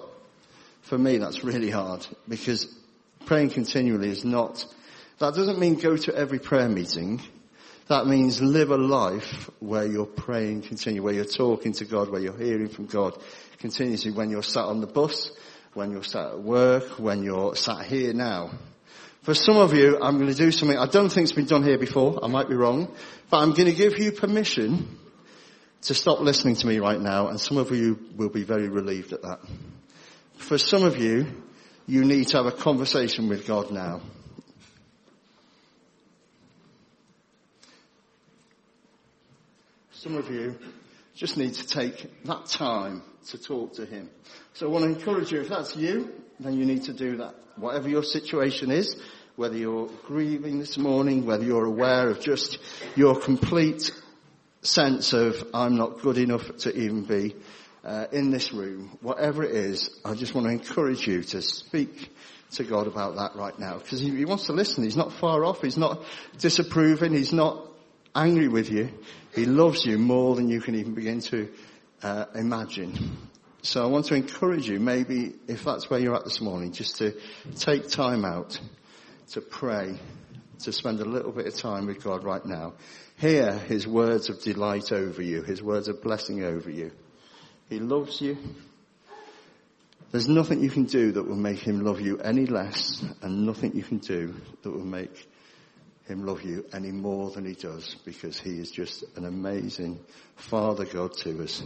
for 0.86 0.96
me, 0.96 1.18
that's 1.18 1.42
really 1.42 1.70
hard 1.70 2.06
because 2.28 2.72
praying 3.26 3.50
continually 3.50 4.08
is 4.08 4.24
not, 4.24 4.64
that 5.18 5.34
doesn't 5.34 5.58
mean 5.58 5.74
go 5.74 5.96
to 5.96 6.14
every 6.14 6.38
prayer 6.38 6.68
meeting. 6.68 7.20
That 7.88 8.06
means 8.06 8.40
live 8.40 8.70
a 8.70 8.76
life 8.76 9.50
where 9.58 9.84
you're 9.84 10.06
praying 10.06 10.62
continually, 10.62 11.00
where 11.00 11.14
you're 11.14 11.24
talking 11.24 11.72
to 11.72 11.84
God, 11.84 12.08
where 12.08 12.20
you're 12.20 12.38
hearing 12.38 12.68
from 12.68 12.86
God 12.86 13.20
continuously 13.58 14.12
when 14.12 14.30
you're 14.30 14.44
sat 14.44 14.64
on 14.64 14.80
the 14.80 14.86
bus, 14.86 15.32
when 15.74 15.90
you're 15.90 16.04
sat 16.04 16.26
at 16.26 16.40
work, 16.40 17.00
when 17.00 17.24
you're 17.24 17.56
sat 17.56 17.84
here 17.86 18.12
now. 18.12 18.52
For 19.26 19.34
some 19.34 19.56
of 19.56 19.74
you, 19.74 19.98
I'm 20.00 20.18
going 20.18 20.30
to 20.30 20.36
do 20.36 20.52
something 20.52 20.78
I 20.78 20.86
don't 20.86 21.08
think 21.08 21.24
it's 21.24 21.32
been 21.32 21.46
done 21.46 21.64
here 21.64 21.78
before. 21.78 22.24
I 22.24 22.28
might 22.28 22.48
be 22.48 22.54
wrong, 22.54 22.94
but 23.28 23.38
I'm 23.38 23.54
going 23.54 23.64
to 23.64 23.74
give 23.74 23.98
you 23.98 24.12
permission 24.12 25.00
to 25.82 25.94
stop 25.94 26.20
listening 26.20 26.54
to 26.54 26.66
me 26.68 26.78
right 26.78 27.00
now, 27.00 27.26
and 27.26 27.40
some 27.40 27.56
of 27.56 27.72
you 27.72 27.98
will 28.14 28.28
be 28.28 28.44
very 28.44 28.68
relieved 28.68 29.12
at 29.12 29.22
that. 29.22 29.40
For 30.36 30.58
some 30.58 30.84
of 30.84 30.98
you, 30.98 31.26
you 31.88 32.04
need 32.04 32.28
to 32.28 32.36
have 32.36 32.46
a 32.46 32.52
conversation 32.52 33.28
with 33.28 33.48
God 33.48 33.72
now. 33.72 34.00
Some 39.90 40.14
of 40.18 40.30
you 40.30 40.56
just 41.16 41.36
need 41.36 41.54
to 41.54 41.66
take 41.66 42.22
that 42.26 42.46
time 42.46 43.02
to 43.30 43.38
talk 43.38 43.72
to 43.72 43.86
Him. 43.86 44.08
So 44.52 44.68
I 44.68 44.70
want 44.70 44.84
to 44.84 44.96
encourage 44.96 45.32
you, 45.32 45.40
if 45.40 45.48
that's 45.48 45.74
you, 45.74 46.14
then 46.40 46.54
you 46.54 46.64
need 46.64 46.84
to 46.84 46.92
do 46.92 47.16
that. 47.18 47.34
Whatever 47.56 47.88
your 47.88 48.02
situation 48.02 48.70
is, 48.70 48.96
whether 49.36 49.56
you're 49.56 49.88
grieving 50.06 50.58
this 50.58 50.78
morning, 50.78 51.26
whether 51.26 51.44
you're 51.44 51.64
aware 51.64 52.08
of 52.08 52.20
just 52.20 52.58
your 52.94 53.18
complete 53.18 53.92
sense 54.62 55.12
of, 55.12 55.48
I'm 55.54 55.76
not 55.76 56.00
good 56.00 56.18
enough 56.18 56.56
to 56.58 56.76
even 56.76 57.04
be 57.04 57.34
uh, 57.84 58.06
in 58.12 58.30
this 58.30 58.52
room, 58.52 58.98
whatever 59.00 59.44
it 59.44 59.52
is, 59.52 60.00
I 60.04 60.14
just 60.14 60.34
want 60.34 60.46
to 60.48 60.52
encourage 60.52 61.06
you 61.06 61.22
to 61.22 61.40
speak 61.40 62.10
to 62.52 62.64
God 62.64 62.86
about 62.86 63.16
that 63.16 63.36
right 63.36 63.56
now. 63.58 63.78
Because 63.78 64.00
he, 64.00 64.24
wants 64.24 64.46
to 64.46 64.52
listen. 64.52 64.84
He's 64.84 64.96
not 64.96 65.12
far 65.12 65.44
off. 65.44 65.62
He's 65.62 65.76
not 65.76 66.04
disapproving. 66.38 67.12
He's 67.12 67.32
not 67.32 67.64
angry 68.14 68.48
with 68.48 68.70
you. 68.70 68.90
He 69.34 69.44
loves 69.44 69.84
you 69.86 69.98
more 69.98 70.34
than 70.34 70.48
you 70.48 70.60
can 70.60 70.74
even 70.74 70.94
begin 70.94 71.20
to 71.20 71.48
uh, 72.02 72.24
imagine. 72.34 73.16
So 73.66 73.82
I 73.82 73.86
want 73.86 74.06
to 74.06 74.14
encourage 74.14 74.68
you, 74.68 74.78
maybe 74.78 75.34
if 75.48 75.64
that's 75.64 75.90
where 75.90 75.98
you're 75.98 76.14
at 76.14 76.22
this 76.22 76.40
morning, 76.40 76.70
just 76.70 76.98
to 76.98 77.16
take 77.56 77.88
time 77.88 78.24
out 78.24 78.60
to 79.30 79.40
pray, 79.40 79.98
to 80.60 80.72
spend 80.72 81.00
a 81.00 81.04
little 81.04 81.32
bit 81.32 81.48
of 81.48 81.56
time 81.56 81.86
with 81.86 82.00
God 82.00 82.22
right 82.22 82.46
now. 82.46 82.74
Hear 83.16 83.50
His 83.50 83.84
words 83.84 84.28
of 84.28 84.40
delight 84.40 84.92
over 84.92 85.20
you, 85.20 85.42
His 85.42 85.64
words 85.64 85.88
of 85.88 86.00
blessing 86.00 86.44
over 86.44 86.70
you. 86.70 86.92
He 87.68 87.80
loves 87.80 88.20
you. 88.20 88.38
There's 90.12 90.28
nothing 90.28 90.62
you 90.62 90.70
can 90.70 90.84
do 90.84 91.10
that 91.10 91.26
will 91.26 91.34
make 91.34 91.58
him 91.58 91.80
love 91.80 92.00
you 92.00 92.18
any 92.18 92.46
less 92.46 93.04
and 93.20 93.46
nothing 93.46 93.74
you 93.74 93.82
can 93.82 93.98
do 93.98 94.32
that 94.62 94.70
will 94.70 94.84
make 94.84 95.28
him 96.04 96.24
love 96.24 96.44
you 96.44 96.66
any 96.72 96.92
more 96.92 97.32
than 97.32 97.44
he 97.44 97.54
does 97.54 97.96
because 98.04 98.38
he 98.38 98.60
is 98.60 98.70
just 98.70 99.02
an 99.16 99.24
amazing 99.24 99.98
Father 100.36 100.84
God 100.84 101.14
to 101.14 101.42
us. 101.42 101.64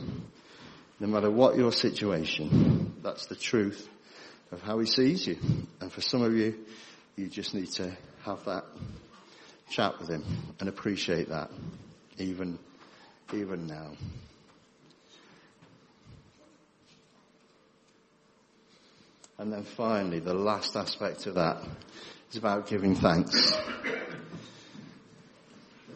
No 1.00 1.07
matter 1.07 1.30
what 1.30 1.57
your 1.57 1.73
situation, 1.73 2.95
that's 3.02 3.26
the 3.26 3.35
truth 3.35 3.88
of 4.52 4.61
how 4.61 4.78
he 4.78 4.87
sees 4.87 5.26
you. 5.26 5.38
And 5.80 5.90
for 5.90 6.02
some 6.02 6.23
of 6.23 6.35
you, 6.35 6.54
you 7.16 7.28
just 7.28 7.54
need 7.54 7.71
to 7.73 7.97
have 8.25 8.45
that 8.45 8.64
chat 9.71 9.99
with 9.99 10.11
him 10.11 10.25
and 10.61 10.69
appreciate 10.69 11.30
that 11.30 11.50
even, 12.19 12.59
even 13.33 13.66
now. 13.66 13.92
And 19.38 19.50
then 19.50 19.64
finally, 19.64 20.19
the 20.19 20.35
last 20.35 20.76
aspect 20.76 21.26
of 21.26 21.37
that 21.37 21.64
is 22.30 22.37
about 22.37 22.66
giving 22.66 22.95
thanks. 22.95 23.57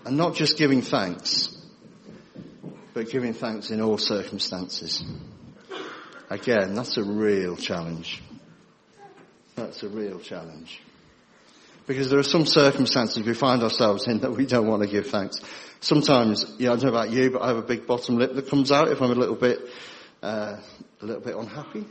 And 0.07 0.17
not 0.17 0.35
just 0.35 0.57
giving 0.57 0.81
thanks, 0.81 1.54
but 2.95 3.11
giving 3.11 3.35
thanks 3.35 3.71
in 3.71 3.81
all 3.81 3.99
circumstances. 3.99 5.05
Again, 6.31 6.75
that's 6.75 6.97
a 6.97 7.03
real 7.03 7.57
challenge. 7.57 8.23
That's 9.57 9.83
a 9.83 9.89
real 9.89 10.21
challenge. 10.21 10.81
Because 11.87 12.09
there 12.09 12.19
are 12.19 12.23
some 12.23 12.47
circumstances 12.47 13.23
we 13.25 13.35
find 13.35 13.63
ourselves 13.63 14.07
in 14.07 14.21
that 14.21 14.31
we 14.31 14.47
don't 14.47 14.69
want 14.69 14.83
to 14.83 14.89
give 14.89 15.09
thanks. 15.09 15.41
Sometimes, 15.81 16.55
yeah, 16.59 16.73
I 16.73 16.77
don't 16.77 16.85
know 16.85 16.89
about 16.91 17.11
you, 17.11 17.31
but 17.31 17.43
I 17.43 17.49
have 17.49 17.59
a 17.59 17.63
big 17.63 17.87
bottom 17.87 18.17
lip 18.17 18.35
that 18.35 18.49
comes 18.49 18.73
out 18.73 18.89
if 18.89 19.03
I'm 19.03 19.11
a 19.11 19.15
little 19.15 19.35
bit, 19.35 19.59
uh, 20.23 20.57
a 21.03 21.05
little 21.05 21.21
bit 21.21 21.37
unhappy 21.37 21.85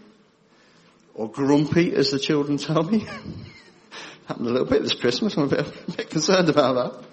or 1.14 1.30
grumpy, 1.30 1.94
as 1.94 2.10
the 2.10 2.18
children 2.18 2.58
tell 2.58 2.82
me. 2.82 3.00
Happened 4.28 4.48
a 4.48 4.52
little 4.52 4.68
bit 4.68 4.82
this 4.82 4.96
Christmas. 4.96 5.38
I'm 5.38 5.44
a 5.44 5.48
bit, 5.48 5.60
a 5.88 5.92
bit 5.92 6.10
concerned 6.10 6.50
about 6.50 7.06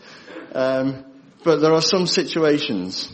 that. 0.53 0.59
Um, 0.59 1.05
but 1.45 1.61
there 1.61 1.73
are 1.75 1.83
some 1.83 2.07
situations 2.07 3.13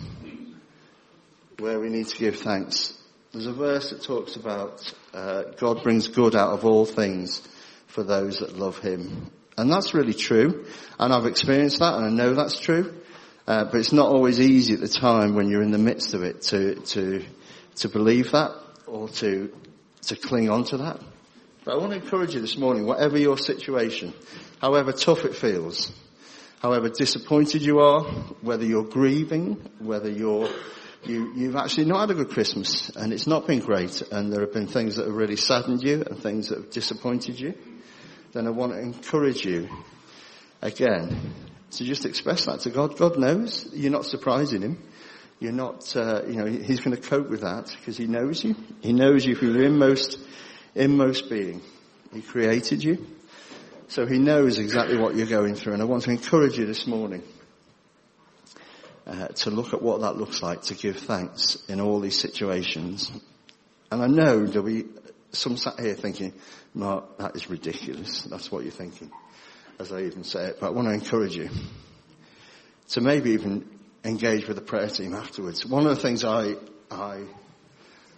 where 1.58 1.80
we 1.80 1.88
need 1.88 2.08
to 2.08 2.18
give 2.18 2.36
thanks. 2.36 2.92
There's 3.32 3.46
a 3.46 3.52
verse 3.52 3.90
that 3.90 4.02
talks 4.02 4.36
about 4.36 4.92
uh, 5.14 5.44
God 5.58 5.82
brings 5.82 6.08
good 6.08 6.34
out 6.34 6.52
of 6.52 6.64
all 6.64 6.84
things 6.84 7.46
for 7.86 8.02
those 8.02 8.40
that 8.40 8.56
love 8.56 8.78
Him. 8.78 9.30
And 9.56 9.70
that's 9.70 9.94
really 9.94 10.14
true. 10.14 10.66
And 10.98 11.12
I've 11.12 11.26
experienced 11.26 11.78
that 11.78 11.94
and 11.94 12.04
I 12.04 12.10
know 12.10 12.34
that's 12.34 12.58
true. 12.58 12.94
Uh, 13.46 13.64
but 13.64 13.76
it's 13.76 13.92
not 13.92 14.08
always 14.08 14.40
easy 14.40 14.74
at 14.74 14.80
the 14.80 14.88
time 14.88 15.34
when 15.34 15.48
you're 15.48 15.62
in 15.62 15.70
the 15.70 15.78
midst 15.78 16.14
of 16.14 16.22
it 16.22 16.42
to, 16.42 16.74
to, 16.74 17.24
to 17.76 17.88
believe 17.88 18.32
that 18.32 18.52
or 18.86 19.08
to, 19.08 19.54
to 20.02 20.16
cling 20.16 20.50
on 20.50 20.64
to 20.64 20.78
that. 20.78 21.00
But 21.64 21.74
I 21.74 21.78
want 21.78 21.92
to 21.92 21.98
encourage 21.98 22.34
you 22.34 22.40
this 22.40 22.56
morning, 22.58 22.86
whatever 22.86 23.18
your 23.18 23.38
situation, 23.38 24.12
however 24.60 24.92
tough 24.92 25.24
it 25.24 25.34
feels, 25.34 25.92
however 26.60 26.88
disappointed 26.88 27.62
you 27.62 27.78
are, 27.78 28.02
whether 28.40 28.64
you're 28.64 28.84
grieving, 28.84 29.54
whether 29.78 30.10
you're, 30.10 30.48
you, 31.08 31.32
you've 31.34 31.56
actually 31.56 31.86
not 31.86 32.00
had 32.00 32.10
a 32.10 32.14
good 32.14 32.30
Christmas 32.30 32.90
and 32.90 33.12
it's 33.12 33.26
not 33.26 33.46
been 33.46 33.60
great 33.60 34.02
and 34.12 34.32
there 34.32 34.40
have 34.40 34.52
been 34.52 34.66
things 34.66 34.96
that 34.96 35.06
have 35.06 35.14
really 35.14 35.36
saddened 35.36 35.82
you 35.82 36.02
and 36.02 36.18
things 36.18 36.48
that 36.48 36.58
have 36.58 36.70
disappointed 36.70 37.38
you, 37.38 37.54
then 38.32 38.46
I 38.46 38.50
want 38.50 38.72
to 38.72 38.78
encourage 38.78 39.44
you 39.44 39.68
again 40.62 41.34
to 41.72 41.84
just 41.84 42.04
express 42.04 42.46
that 42.46 42.60
to 42.60 42.70
God. 42.70 42.96
God 42.96 43.18
knows. 43.18 43.68
You're 43.72 43.92
not 43.92 44.06
surprising 44.06 44.62
Him. 44.62 44.82
You're 45.40 45.52
not, 45.52 45.94
uh, 45.96 46.22
you 46.26 46.36
know, 46.36 46.46
He's 46.46 46.80
going 46.80 46.96
to 46.96 47.02
cope 47.02 47.28
with 47.28 47.42
that 47.42 47.74
because 47.78 47.96
He 47.96 48.06
knows 48.06 48.42
you. 48.44 48.54
He 48.80 48.92
knows 48.92 49.24
you 49.24 49.34
from 49.34 49.54
your 49.54 49.64
inmost 49.64 50.18
inmost 50.74 51.28
being. 51.30 51.62
He 52.12 52.22
created 52.22 52.84
you. 52.84 53.06
So 53.88 54.04
he 54.06 54.18
knows 54.18 54.58
exactly 54.58 54.98
what 54.98 55.14
you're 55.14 55.26
going 55.26 55.54
through. 55.54 55.74
And 55.74 55.82
I 55.82 55.84
want 55.84 56.04
to 56.04 56.10
encourage 56.10 56.58
you 56.58 56.66
this 56.66 56.86
morning 56.86 57.22
uh, 59.06 59.28
to 59.28 59.50
look 59.50 59.72
at 59.72 59.82
what 59.82 60.00
that 60.00 60.16
looks 60.16 60.42
like 60.42 60.62
to 60.62 60.74
give 60.74 60.96
thanks 60.98 61.56
in 61.68 61.80
all 61.80 62.00
these 62.00 62.18
situations. 62.18 63.10
And 63.90 64.02
I 64.02 64.06
know 64.06 64.46
there'll 64.46 64.66
be 64.66 64.84
some 65.32 65.56
sat 65.56 65.78
here 65.78 65.94
thinking, 65.94 66.32
Mark, 66.74 67.18
that 67.18 67.36
is 67.36 67.48
ridiculous. 67.48 68.22
That's 68.22 68.50
what 68.50 68.64
you're 68.64 68.72
thinking, 68.72 69.10
as 69.78 69.92
I 69.92 70.02
even 70.02 70.24
say 70.24 70.46
it. 70.46 70.58
But 70.60 70.68
I 70.68 70.70
want 70.70 70.88
to 70.88 70.94
encourage 70.94 71.36
you 71.36 71.50
to 72.88 73.00
maybe 73.00 73.30
even 73.30 73.68
engage 74.04 74.46
with 74.46 74.56
the 74.56 74.62
prayer 74.62 74.88
team 74.88 75.14
afterwards. 75.14 75.64
One 75.64 75.86
of 75.86 75.94
the 75.94 76.02
things 76.02 76.24
I, 76.24 76.54
I 76.90 77.24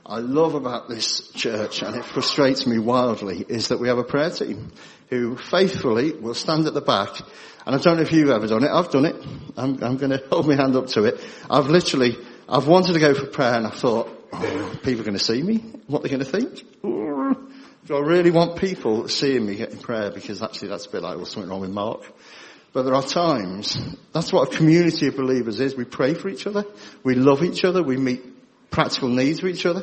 I 0.05 0.19
love 0.21 0.55
about 0.55 0.88
this 0.88 1.28
church, 1.33 1.83
and 1.83 1.95
it 1.97 2.05
frustrates 2.05 2.67
me 2.67 2.78
wildly, 2.78 3.45
is 3.49 3.69
that 3.69 3.78
we 3.78 3.88
have 3.88 3.99
a 3.99 4.05
prayer 4.05 4.31
team 4.31 4.73
who 5.11 5.37
faithfully 5.37 6.12
will 6.12 6.35
stand 6.35 6.67
at 6.67 6.75
the 6.75 6.81
back. 6.81 7.21
And 7.67 7.75
I 7.75 7.78
don't 7.78 7.97
know 7.97 8.02
if 8.02 8.12
you've 8.12 8.31
ever 8.31 8.47
done 8.47 8.64
it. 8.64 8.71
I've 8.71 8.90
done 8.90 9.05
it. 9.05 9.17
I'm, 9.57 9.83
I'm 9.83 9.97
going 9.97 10.11
to 10.19 10.23
hold 10.31 10.49
my 10.49 10.57
hand 10.57 10.76
up 10.76 10.87
to 10.88 11.05
it. 11.05 11.21
I've 11.50 11.69
literally, 11.69 12.17
I've 12.49 12.67
wanted 12.67 12.95
to 12.95 13.00
go 13.00 13.14
for 13.14 13.26
prayer, 13.26 13.55
and 13.55 13.67
I 13.67 13.71
thought, 13.71 14.09
oh, 14.33 14.78
people 14.83 15.02
are 15.02 15.05
going 15.05 15.19
to 15.19 15.25
see 15.25 15.43
me. 15.43 15.59
What 15.87 16.00
are 16.00 16.02
they 16.02 16.09
going 16.09 16.25
to 16.25 16.31
think? 16.31 16.83
Do 16.83 17.97
I 17.97 18.00
really 18.00 18.31
want 18.31 18.59
people 18.59 19.09
seeing 19.09 19.47
me 19.47 19.55
getting 19.55 19.78
prayer? 19.78 20.11
Because 20.11 20.43
actually, 20.43 20.69
that's 20.69 20.85
a 20.85 20.90
bit 20.90 21.02
like, 21.02 21.17
well, 21.17 21.25
something 21.25 21.50
wrong 21.50 21.62
with 21.62 21.71
Mark. 21.71 22.02
But 22.75 22.83
there 22.83 22.95
are 22.95 23.02
times, 23.02 23.78
that's 24.12 24.31
what 24.31 24.52
a 24.52 24.57
community 24.57 25.07
of 25.07 25.17
believers 25.17 25.59
is. 25.59 25.75
We 25.75 25.85
pray 25.85 26.12
for 26.12 26.28
each 26.28 26.47
other. 26.47 26.64
We 27.02 27.14
love 27.14 27.43
each 27.43 27.64
other. 27.64 27.83
We 27.83 27.97
meet 27.97 28.23
practical 28.70 29.08
needs 29.08 29.40
for 29.40 29.48
each 29.48 29.66
other. 29.66 29.82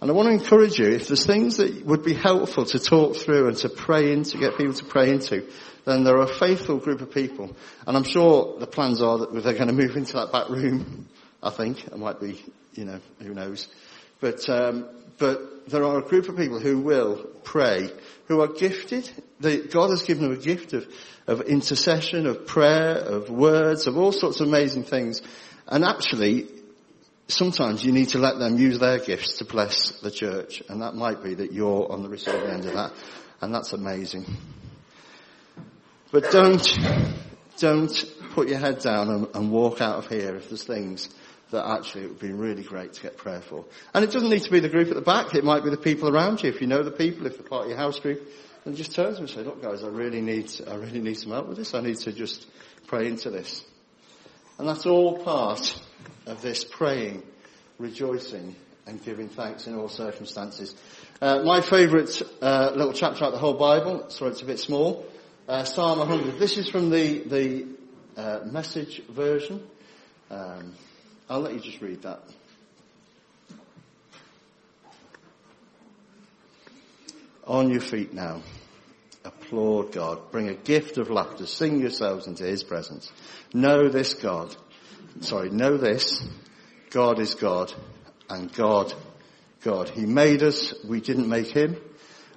And 0.00 0.10
I 0.10 0.14
want 0.14 0.26
to 0.26 0.32
encourage 0.32 0.80
you, 0.80 0.88
if 0.88 1.06
there's 1.06 1.24
things 1.24 1.58
that 1.58 1.86
would 1.86 2.02
be 2.02 2.14
helpful 2.14 2.64
to 2.64 2.78
talk 2.80 3.16
through 3.16 3.46
and 3.46 3.56
to 3.58 3.68
pray 3.68 4.12
into, 4.12 4.36
get 4.36 4.58
people 4.58 4.74
to 4.74 4.84
pray 4.84 5.10
into, 5.10 5.48
then 5.84 6.02
there 6.02 6.16
are 6.16 6.24
a 6.24 6.34
faithful 6.34 6.78
group 6.78 7.00
of 7.02 7.12
people. 7.12 7.54
And 7.86 7.96
I'm 7.96 8.02
sure 8.02 8.58
the 8.58 8.66
plans 8.66 9.00
are 9.00 9.18
that 9.18 9.32
they're 9.32 9.54
going 9.54 9.68
to 9.68 9.72
move 9.72 9.96
into 9.96 10.14
that 10.14 10.32
back 10.32 10.48
room, 10.48 11.08
I 11.40 11.50
think. 11.50 11.86
It 11.86 11.96
might 11.96 12.20
be, 12.20 12.44
you 12.74 12.84
know, 12.84 13.00
who 13.20 13.32
knows. 13.32 13.68
But, 14.20 14.48
um, 14.48 14.88
but 15.18 15.68
there 15.68 15.84
are 15.84 15.98
a 15.98 16.02
group 16.02 16.28
of 16.28 16.36
people 16.36 16.58
who 16.58 16.80
will 16.80 17.24
pray, 17.44 17.88
who 18.26 18.40
are 18.40 18.48
gifted. 18.48 19.08
God 19.40 19.90
has 19.90 20.02
given 20.02 20.24
them 20.24 20.32
a 20.32 20.42
gift 20.42 20.72
of, 20.72 20.92
of 21.28 21.42
intercession, 21.42 22.26
of 22.26 22.46
prayer, 22.46 22.96
of 22.96 23.30
words, 23.30 23.86
of 23.86 23.96
all 23.96 24.10
sorts 24.10 24.40
of 24.40 24.48
amazing 24.48 24.82
things. 24.82 25.22
And 25.68 25.84
actually, 25.84 26.48
sometimes 27.32 27.84
you 27.84 27.92
need 27.92 28.10
to 28.10 28.18
let 28.18 28.38
them 28.38 28.58
use 28.58 28.78
their 28.78 28.98
gifts 28.98 29.38
to 29.38 29.44
bless 29.44 30.00
the 30.00 30.10
church. 30.10 30.62
And 30.68 30.82
that 30.82 30.94
might 30.94 31.22
be 31.22 31.34
that 31.34 31.52
you're 31.52 31.90
on 31.90 32.02
the 32.02 32.08
receiving 32.08 32.48
end 32.48 32.64
of 32.66 32.74
that. 32.74 32.92
And 33.40 33.54
that's 33.54 33.72
amazing. 33.72 34.26
But 36.10 36.30
don't, 36.30 36.78
don't 37.58 38.14
put 38.32 38.48
your 38.48 38.58
head 38.58 38.80
down 38.80 39.08
and, 39.08 39.28
and 39.34 39.50
walk 39.50 39.80
out 39.80 39.98
of 39.98 40.08
here 40.08 40.36
if 40.36 40.48
there's 40.48 40.64
things 40.64 41.08
that 41.50 41.66
actually 41.66 42.04
it 42.04 42.08
would 42.08 42.18
be 42.18 42.32
really 42.32 42.62
great 42.62 42.94
to 42.94 43.02
get 43.02 43.16
prayer 43.16 43.40
for. 43.40 43.64
And 43.94 44.04
it 44.04 44.10
doesn't 44.10 44.30
need 44.30 44.42
to 44.42 44.50
be 44.50 44.60
the 44.60 44.68
group 44.68 44.88
at 44.88 44.94
the 44.94 45.00
back. 45.00 45.34
It 45.34 45.44
might 45.44 45.64
be 45.64 45.70
the 45.70 45.76
people 45.76 46.08
around 46.08 46.42
you. 46.42 46.50
If 46.50 46.60
you 46.60 46.66
know 46.66 46.82
the 46.82 46.90
people, 46.90 47.26
if 47.26 47.38
they're 47.38 47.46
part 47.46 47.64
of 47.64 47.68
your 47.68 47.78
house 47.78 48.00
group, 48.00 48.26
then 48.64 48.74
just 48.74 48.94
turn 48.94 49.08
to 49.08 49.12
them 49.12 49.22
and 49.22 49.30
say, 49.30 49.42
look 49.42 49.62
guys, 49.62 49.82
I 49.82 49.88
really 49.88 50.20
need, 50.20 50.50
I 50.68 50.74
really 50.76 51.00
need 51.00 51.18
some 51.18 51.32
help 51.32 51.48
with 51.48 51.58
this. 51.58 51.74
I 51.74 51.80
need 51.80 51.98
to 51.98 52.12
just 52.12 52.46
pray 52.86 53.06
into 53.06 53.30
this. 53.30 53.64
And 54.58 54.68
that's 54.68 54.86
all 54.86 55.22
part 55.22 55.80
of 56.26 56.42
this 56.42 56.64
praying, 56.64 57.22
rejoicing, 57.78 58.54
and 58.86 59.02
giving 59.04 59.28
thanks 59.28 59.66
in 59.66 59.74
all 59.74 59.88
circumstances. 59.88 60.74
Uh, 61.20 61.42
my 61.44 61.60
favourite 61.60 62.20
uh, 62.40 62.72
little 62.74 62.92
chapter 62.92 63.24
out 63.24 63.28
of 63.28 63.32
the 63.32 63.38
whole 63.38 63.54
Bible, 63.54 64.10
sorry 64.10 64.32
it's 64.32 64.42
a 64.42 64.46
bit 64.46 64.58
small, 64.58 65.06
uh, 65.48 65.64
Psalm 65.64 65.98
100. 65.98 66.38
This 66.38 66.56
is 66.56 66.68
from 66.68 66.90
the 66.90 67.18
the 67.20 67.66
uh, 68.16 68.40
message 68.44 69.02
version. 69.08 69.62
Um, 70.30 70.74
I'll 71.28 71.40
let 71.40 71.54
you 71.54 71.60
just 71.60 71.80
read 71.80 72.02
that. 72.02 72.20
On 77.46 77.70
your 77.70 77.80
feet 77.80 78.12
now. 78.12 78.42
Applaud 79.24 79.92
God. 79.92 80.30
Bring 80.32 80.48
a 80.48 80.54
gift 80.54 80.98
of 80.98 81.10
laughter. 81.10 81.46
Sing 81.46 81.80
yourselves 81.80 82.26
into 82.26 82.44
His 82.44 82.62
presence. 82.62 83.12
Know 83.52 83.88
this 83.88 84.14
God 84.14 84.54
sorry, 85.20 85.50
know 85.50 85.76
this, 85.76 86.26
God 86.90 87.18
is 87.18 87.34
God 87.34 87.72
and 88.28 88.52
God, 88.52 88.92
God. 89.62 89.88
He 89.88 90.06
made 90.06 90.42
us, 90.42 90.74
we 90.84 91.00
didn't 91.00 91.28
make 91.28 91.54
Him. 91.54 91.76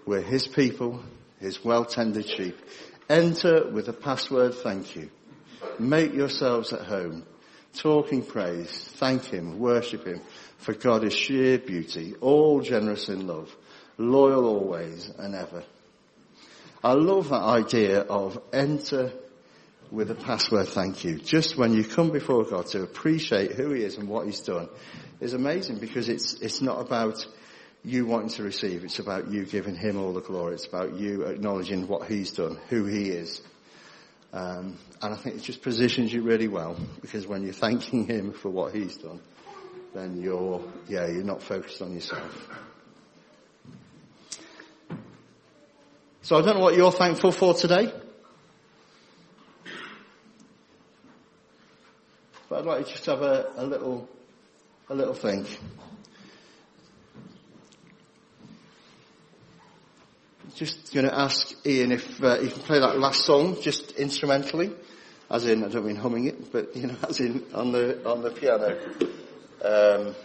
We're 0.05 0.21
His 0.21 0.47
people, 0.47 1.01
His 1.39 1.63
well-tended 1.63 2.27
sheep. 2.27 2.57
Enter 3.09 3.69
with 3.69 3.88
a 3.88 3.93
password 3.93 4.55
thank 4.55 4.95
you. 4.95 5.09
Make 5.79 6.13
yourselves 6.13 6.73
at 6.73 6.81
home. 6.81 7.25
Talking 7.73 8.23
praise, 8.23 8.71
thank 8.95 9.25
Him, 9.25 9.59
worship 9.59 10.05
Him, 10.05 10.21
for 10.57 10.73
God 10.73 11.03
is 11.03 11.13
sheer 11.13 11.57
beauty, 11.57 12.15
all 12.21 12.61
generous 12.61 13.09
in 13.09 13.27
love, 13.27 13.53
loyal 13.97 14.45
always 14.45 15.09
and 15.17 15.35
ever. 15.35 15.63
I 16.83 16.93
love 16.93 17.29
that 17.29 17.41
idea 17.41 18.01
of 18.01 18.39
enter 18.53 19.11
with 19.91 20.12
a 20.12 20.15
password 20.15 20.67
thank 20.67 21.04
you. 21.04 21.17
Just 21.17 21.58
when 21.58 21.74
you 21.74 21.84
come 21.84 22.12
before 22.12 22.43
God 22.43 22.67
to 22.67 22.84
appreciate 22.84 23.52
who 23.52 23.71
He 23.71 23.84
is 23.84 23.98
and 23.98 24.10
what 24.10 24.26
He's 24.26 24.39
done 24.39 24.69
is 25.19 25.34
amazing 25.34 25.80
because 25.80 26.10
it's, 26.10 26.34
it's 26.36 26.62
not 26.62 26.80
about 26.80 27.26
you 27.84 28.06
wanting 28.06 28.30
to 28.30 28.43
receive. 28.43 28.84
It's 28.84 29.00
about 29.00 29.32
you 29.32 29.45
giving 29.45 29.76
Him 29.76 29.98
all 29.98 30.13
the 30.13 30.21
glory. 30.21 30.56
It's 30.56 30.65
about 30.65 30.95
you 30.95 31.24
acknowledging 31.24 31.88
what 31.88 32.08
He's 32.08 32.32
done, 32.32 32.60
who 32.69 32.86
He 32.86 33.10
is. 33.10 33.41
Um, 34.34 34.78
and 35.02 35.13
I 35.13 35.17
think 35.17 35.38
it 35.38 35.43
just 35.43 35.62
positions 35.62 36.12
you 36.12 36.21
really 36.24 36.48
well 36.48 36.76
because 37.02 37.26
when 37.26 37.43
you're 37.43 37.54
thanking 37.54 38.08
Him 38.08 38.34
for 38.34 38.50
what 38.50 38.74
He's 38.74 38.98
done, 38.98 39.21
then 39.93 40.21
you're, 40.21 40.62
yeah, 40.88 41.08
you're 41.08 41.24
not 41.24 41.41
focused 41.41 41.82
on 41.82 41.93
yourself. 41.93 42.50
So 46.21 46.38
I 46.38 46.41
don't 46.41 46.56
know 46.56 46.63
what 46.63 46.76
you're 46.76 46.91
thankful 46.91 47.32
for 47.32 47.54
today. 47.54 47.93
I'd 52.65 52.78
like 52.78 52.86
to 52.88 52.91
just 52.93 53.06
have 53.06 53.21
a, 53.21 53.51
a 53.58 53.63
little, 53.63 54.10
a 54.89 54.95
little 54.95 55.13
think. 55.13 55.60
Just 60.56 60.91
going 60.91 61.06
to 61.06 61.15
ask 61.15 61.54
Ian 61.63 61.91
if 61.91 62.23
uh, 62.23 62.39
he 62.39 62.49
can 62.49 62.62
play 62.62 62.80
that 62.80 62.97
last 62.97 63.23
song 63.23 63.62
just 63.62 63.91
instrumentally, 63.91 64.71
as 65.30 65.45
in 65.45 65.63
I 65.63 65.67
don't 65.67 65.86
mean 65.86 65.95
humming 65.95 66.25
it, 66.25 66.51
but 66.51 66.75
you 66.75 66.88
know, 66.88 66.95
as 67.08 67.19
in 67.19 67.45
on 67.54 67.71
the 67.71 68.04
on 68.10 68.23
the 68.23 68.32
piano. 68.32 68.80
Um, 69.63 70.15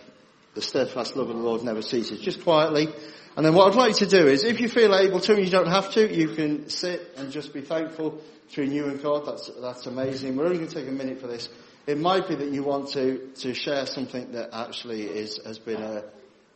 the 0.54 0.62
steadfast 0.62 1.16
love 1.16 1.28
of 1.28 1.36
the 1.36 1.42
Lord 1.42 1.62
never 1.62 1.82
ceases. 1.82 2.20
Just 2.20 2.42
quietly. 2.42 2.88
And 3.36 3.44
then 3.44 3.52
what 3.52 3.70
I'd 3.70 3.76
like 3.76 3.96
to 3.96 4.06
do 4.06 4.26
is, 4.26 4.44
if 4.44 4.60
you 4.60 4.68
feel 4.70 4.94
able 4.94 5.20
to, 5.20 5.34
and 5.34 5.44
you 5.44 5.50
don't 5.50 5.68
have 5.68 5.92
to, 5.92 6.10
you 6.10 6.28
can 6.28 6.70
sit 6.70 7.16
and 7.18 7.30
just 7.30 7.52
be 7.52 7.60
thankful 7.60 8.18
between 8.48 8.72
you 8.72 8.86
and 8.86 9.02
God. 9.02 9.26
That's, 9.26 9.50
that's 9.60 9.86
amazing. 9.86 10.36
We're 10.36 10.46
only 10.46 10.56
going 10.56 10.70
to 10.70 10.74
take 10.74 10.88
a 10.88 10.90
minute 10.92 11.20
for 11.20 11.26
this. 11.26 11.50
It 11.90 11.98
might 11.98 12.28
be 12.28 12.36
that 12.36 12.52
you 12.52 12.62
want 12.62 12.90
to, 12.90 13.30
to 13.40 13.52
share 13.52 13.84
something 13.84 14.30
that 14.30 14.50
actually 14.52 15.02
is, 15.02 15.40
has 15.44 15.58
been 15.58 15.82
a, 15.82 16.04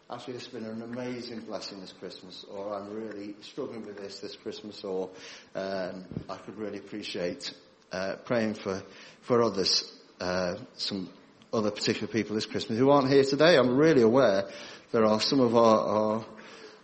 actually 0.09 0.35
it's 0.35 0.47
been 0.47 0.65
an 0.65 0.81
amazing 0.81 1.41
blessing 1.41 1.81
this 1.81 1.93
Christmas, 1.93 2.45
or 2.49 2.73
I'm 2.73 2.95
really 2.95 3.35
struggling 3.41 3.85
with 3.85 3.97
this 3.97 4.21
this 4.21 4.37
Christmas, 4.37 4.85
or 4.85 5.11
um, 5.57 6.05
I 6.31 6.37
could 6.37 6.57
really 6.57 6.79
appreciate 6.79 7.53
uh, 7.91 8.15
praying 8.25 8.55
for 8.55 8.81
for 9.23 9.43
others, 9.43 9.93
uh, 10.21 10.55
some 10.77 11.11
other 11.53 11.73
particular 11.73 12.07
people 12.07 12.37
this 12.37 12.47
Christmas 12.47 12.79
who 12.79 12.91
aren't 12.91 13.11
here 13.11 13.25
today. 13.25 13.57
I'm 13.57 13.77
really 13.77 14.03
aware 14.03 14.49
there 14.93 15.05
are 15.05 15.21
some 15.21 15.41
of 15.41 15.57
our, 15.57 15.81
our, 15.81 16.27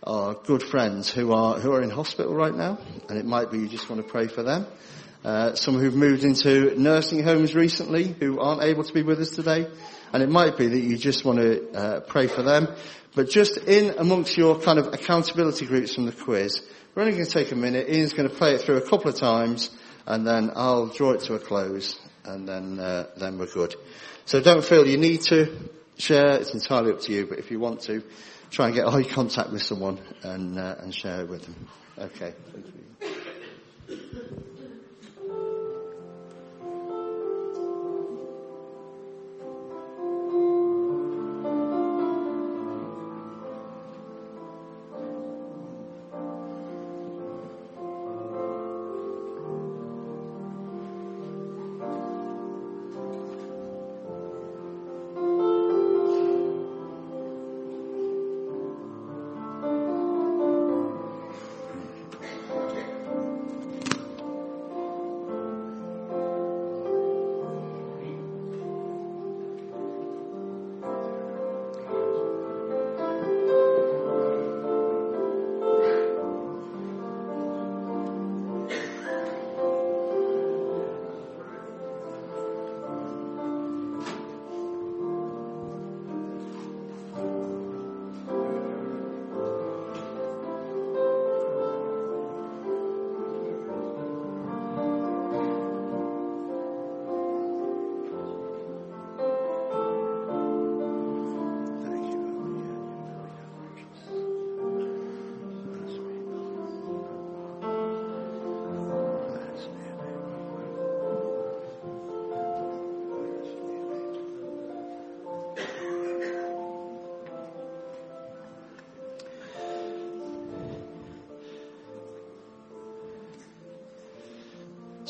our 0.03 0.33
good 0.33 0.61
friends 0.61 1.09
who 1.09 1.31
are, 1.31 1.57
who 1.57 1.71
are 1.71 1.81
in 1.81 1.89
hospital 1.89 2.33
right 2.33 2.53
now, 2.53 2.79
and 3.07 3.17
it 3.17 3.25
might 3.25 3.49
be 3.49 3.59
you 3.59 3.69
just 3.69 3.89
want 3.89 4.05
to 4.05 4.11
pray 4.11 4.27
for 4.27 4.43
them. 4.43 4.67
Uh, 5.23 5.53
some 5.53 5.77
who've 5.77 5.95
moved 5.95 6.23
into 6.23 6.73
nursing 6.79 7.23
homes 7.23 7.53
recently 7.53 8.15
who 8.19 8.39
aren't 8.39 8.63
able 8.63 8.83
to 8.83 8.93
be 8.93 9.03
with 9.03 9.19
us 9.19 9.29
today. 9.29 9.67
And 10.13 10.23
it 10.23 10.29
might 10.29 10.57
be 10.57 10.67
that 10.67 10.79
you 10.79 10.97
just 10.97 11.23
want 11.23 11.39
to 11.39 11.71
uh, 11.71 11.99
pray 12.01 12.27
for 12.27 12.41
them. 12.41 12.67
But 13.13 13.29
just 13.29 13.57
in 13.57 13.97
amongst 13.97 14.37
your 14.37 14.59
kind 14.59 14.79
of 14.79 14.87
accountability 14.87 15.65
groups 15.65 15.95
from 15.95 16.05
the 16.05 16.11
quiz, 16.11 16.61
we're 16.95 17.03
only 17.03 17.13
going 17.13 17.25
to 17.25 17.31
take 17.31 17.51
a 17.51 17.55
minute. 17.55 17.89
Ian's 17.89 18.13
going 18.13 18.29
to 18.29 18.35
play 18.35 18.53
it 18.53 18.61
through 18.61 18.77
a 18.77 18.89
couple 18.89 19.09
of 19.09 19.15
times, 19.15 19.69
and 20.05 20.25
then 20.25 20.51
I'll 20.55 20.87
draw 20.87 21.11
it 21.11 21.21
to 21.21 21.35
a 21.35 21.39
close, 21.39 21.99
and 22.25 22.47
then 22.47 22.79
uh, 22.79 23.07
then 23.17 23.37
we're 23.37 23.47
good. 23.47 23.75
So 24.25 24.41
don't 24.41 24.63
feel 24.63 24.87
you 24.87 24.97
need 24.97 25.21
to 25.23 25.57
share. 25.97 26.39
It's 26.39 26.53
entirely 26.53 26.93
up 26.93 27.01
to 27.01 27.13
you. 27.13 27.27
But 27.27 27.39
if 27.39 27.51
you 27.51 27.59
want 27.59 27.81
to, 27.81 28.03
try 28.49 28.67
and 28.67 28.75
get 28.75 28.87
eye 28.87 29.03
contact 29.03 29.51
with 29.51 29.61
someone 29.61 29.99
and 30.23 30.57
uh, 30.57 30.75
and 30.79 30.93
share 30.93 31.21
it 31.21 31.29
with 31.29 31.43
them. 31.43 31.67
Okay. 31.97 32.33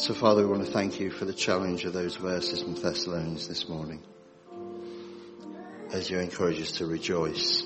So 0.02 0.16
Father, 0.16 0.42
we 0.42 0.48
want 0.50 0.66
to 0.66 0.72
thank 0.72 1.00
you 1.00 1.12
for 1.12 1.26
the 1.26 1.34
challenge 1.34 1.86
of 1.86 1.94
those 1.94 2.16
verses 2.16 2.64
from 2.64 2.74
Thessalonians 2.74 3.48
this 3.48 3.70
morning. 3.70 4.02
As 5.94 6.10
you 6.10 6.18
encourage 6.18 6.60
us 6.60 6.72
to 6.78 6.88
rejoice, 6.88 7.64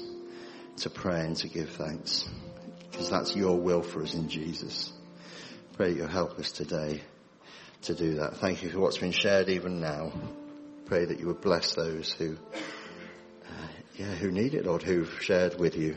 to 0.80 0.90
pray 0.90 1.22
and 1.22 1.38
to 1.38 1.48
give 1.48 1.70
thanks. 1.70 2.28
Because 2.92 3.10
that's 3.10 3.38
your 3.38 3.58
will 3.58 3.82
for 3.82 4.04
us 4.04 4.16
in 4.16 4.28
Jesus. 4.28 4.92
Pray 5.78 5.94
you'll 5.94 6.10
help 6.10 6.38
us 6.38 6.52
today 6.52 7.04
to 7.84 7.96
do 7.96 8.16
that. 8.16 8.36
Thank 8.36 8.64
you 8.64 8.70
for 8.70 8.80
what's 8.80 8.98
been 8.98 9.14
shared 9.14 9.48
even 9.48 9.80
now. 9.80 10.12
Pray 10.88 11.06
that 11.06 11.22
you 11.22 11.28
would 11.28 11.40
bless 11.40 11.74
those 11.74 12.12
who, 12.12 12.36
uh, 13.46 13.68
yeah, 13.96 14.14
who 14.14 14.30
need 14.30 14.56
it, 14.56 14.66
Lord, 14.66 14.84
who've 14.84 15.22
shared 15.24 15.58
with 15.58 15.78
you 15.78 15.96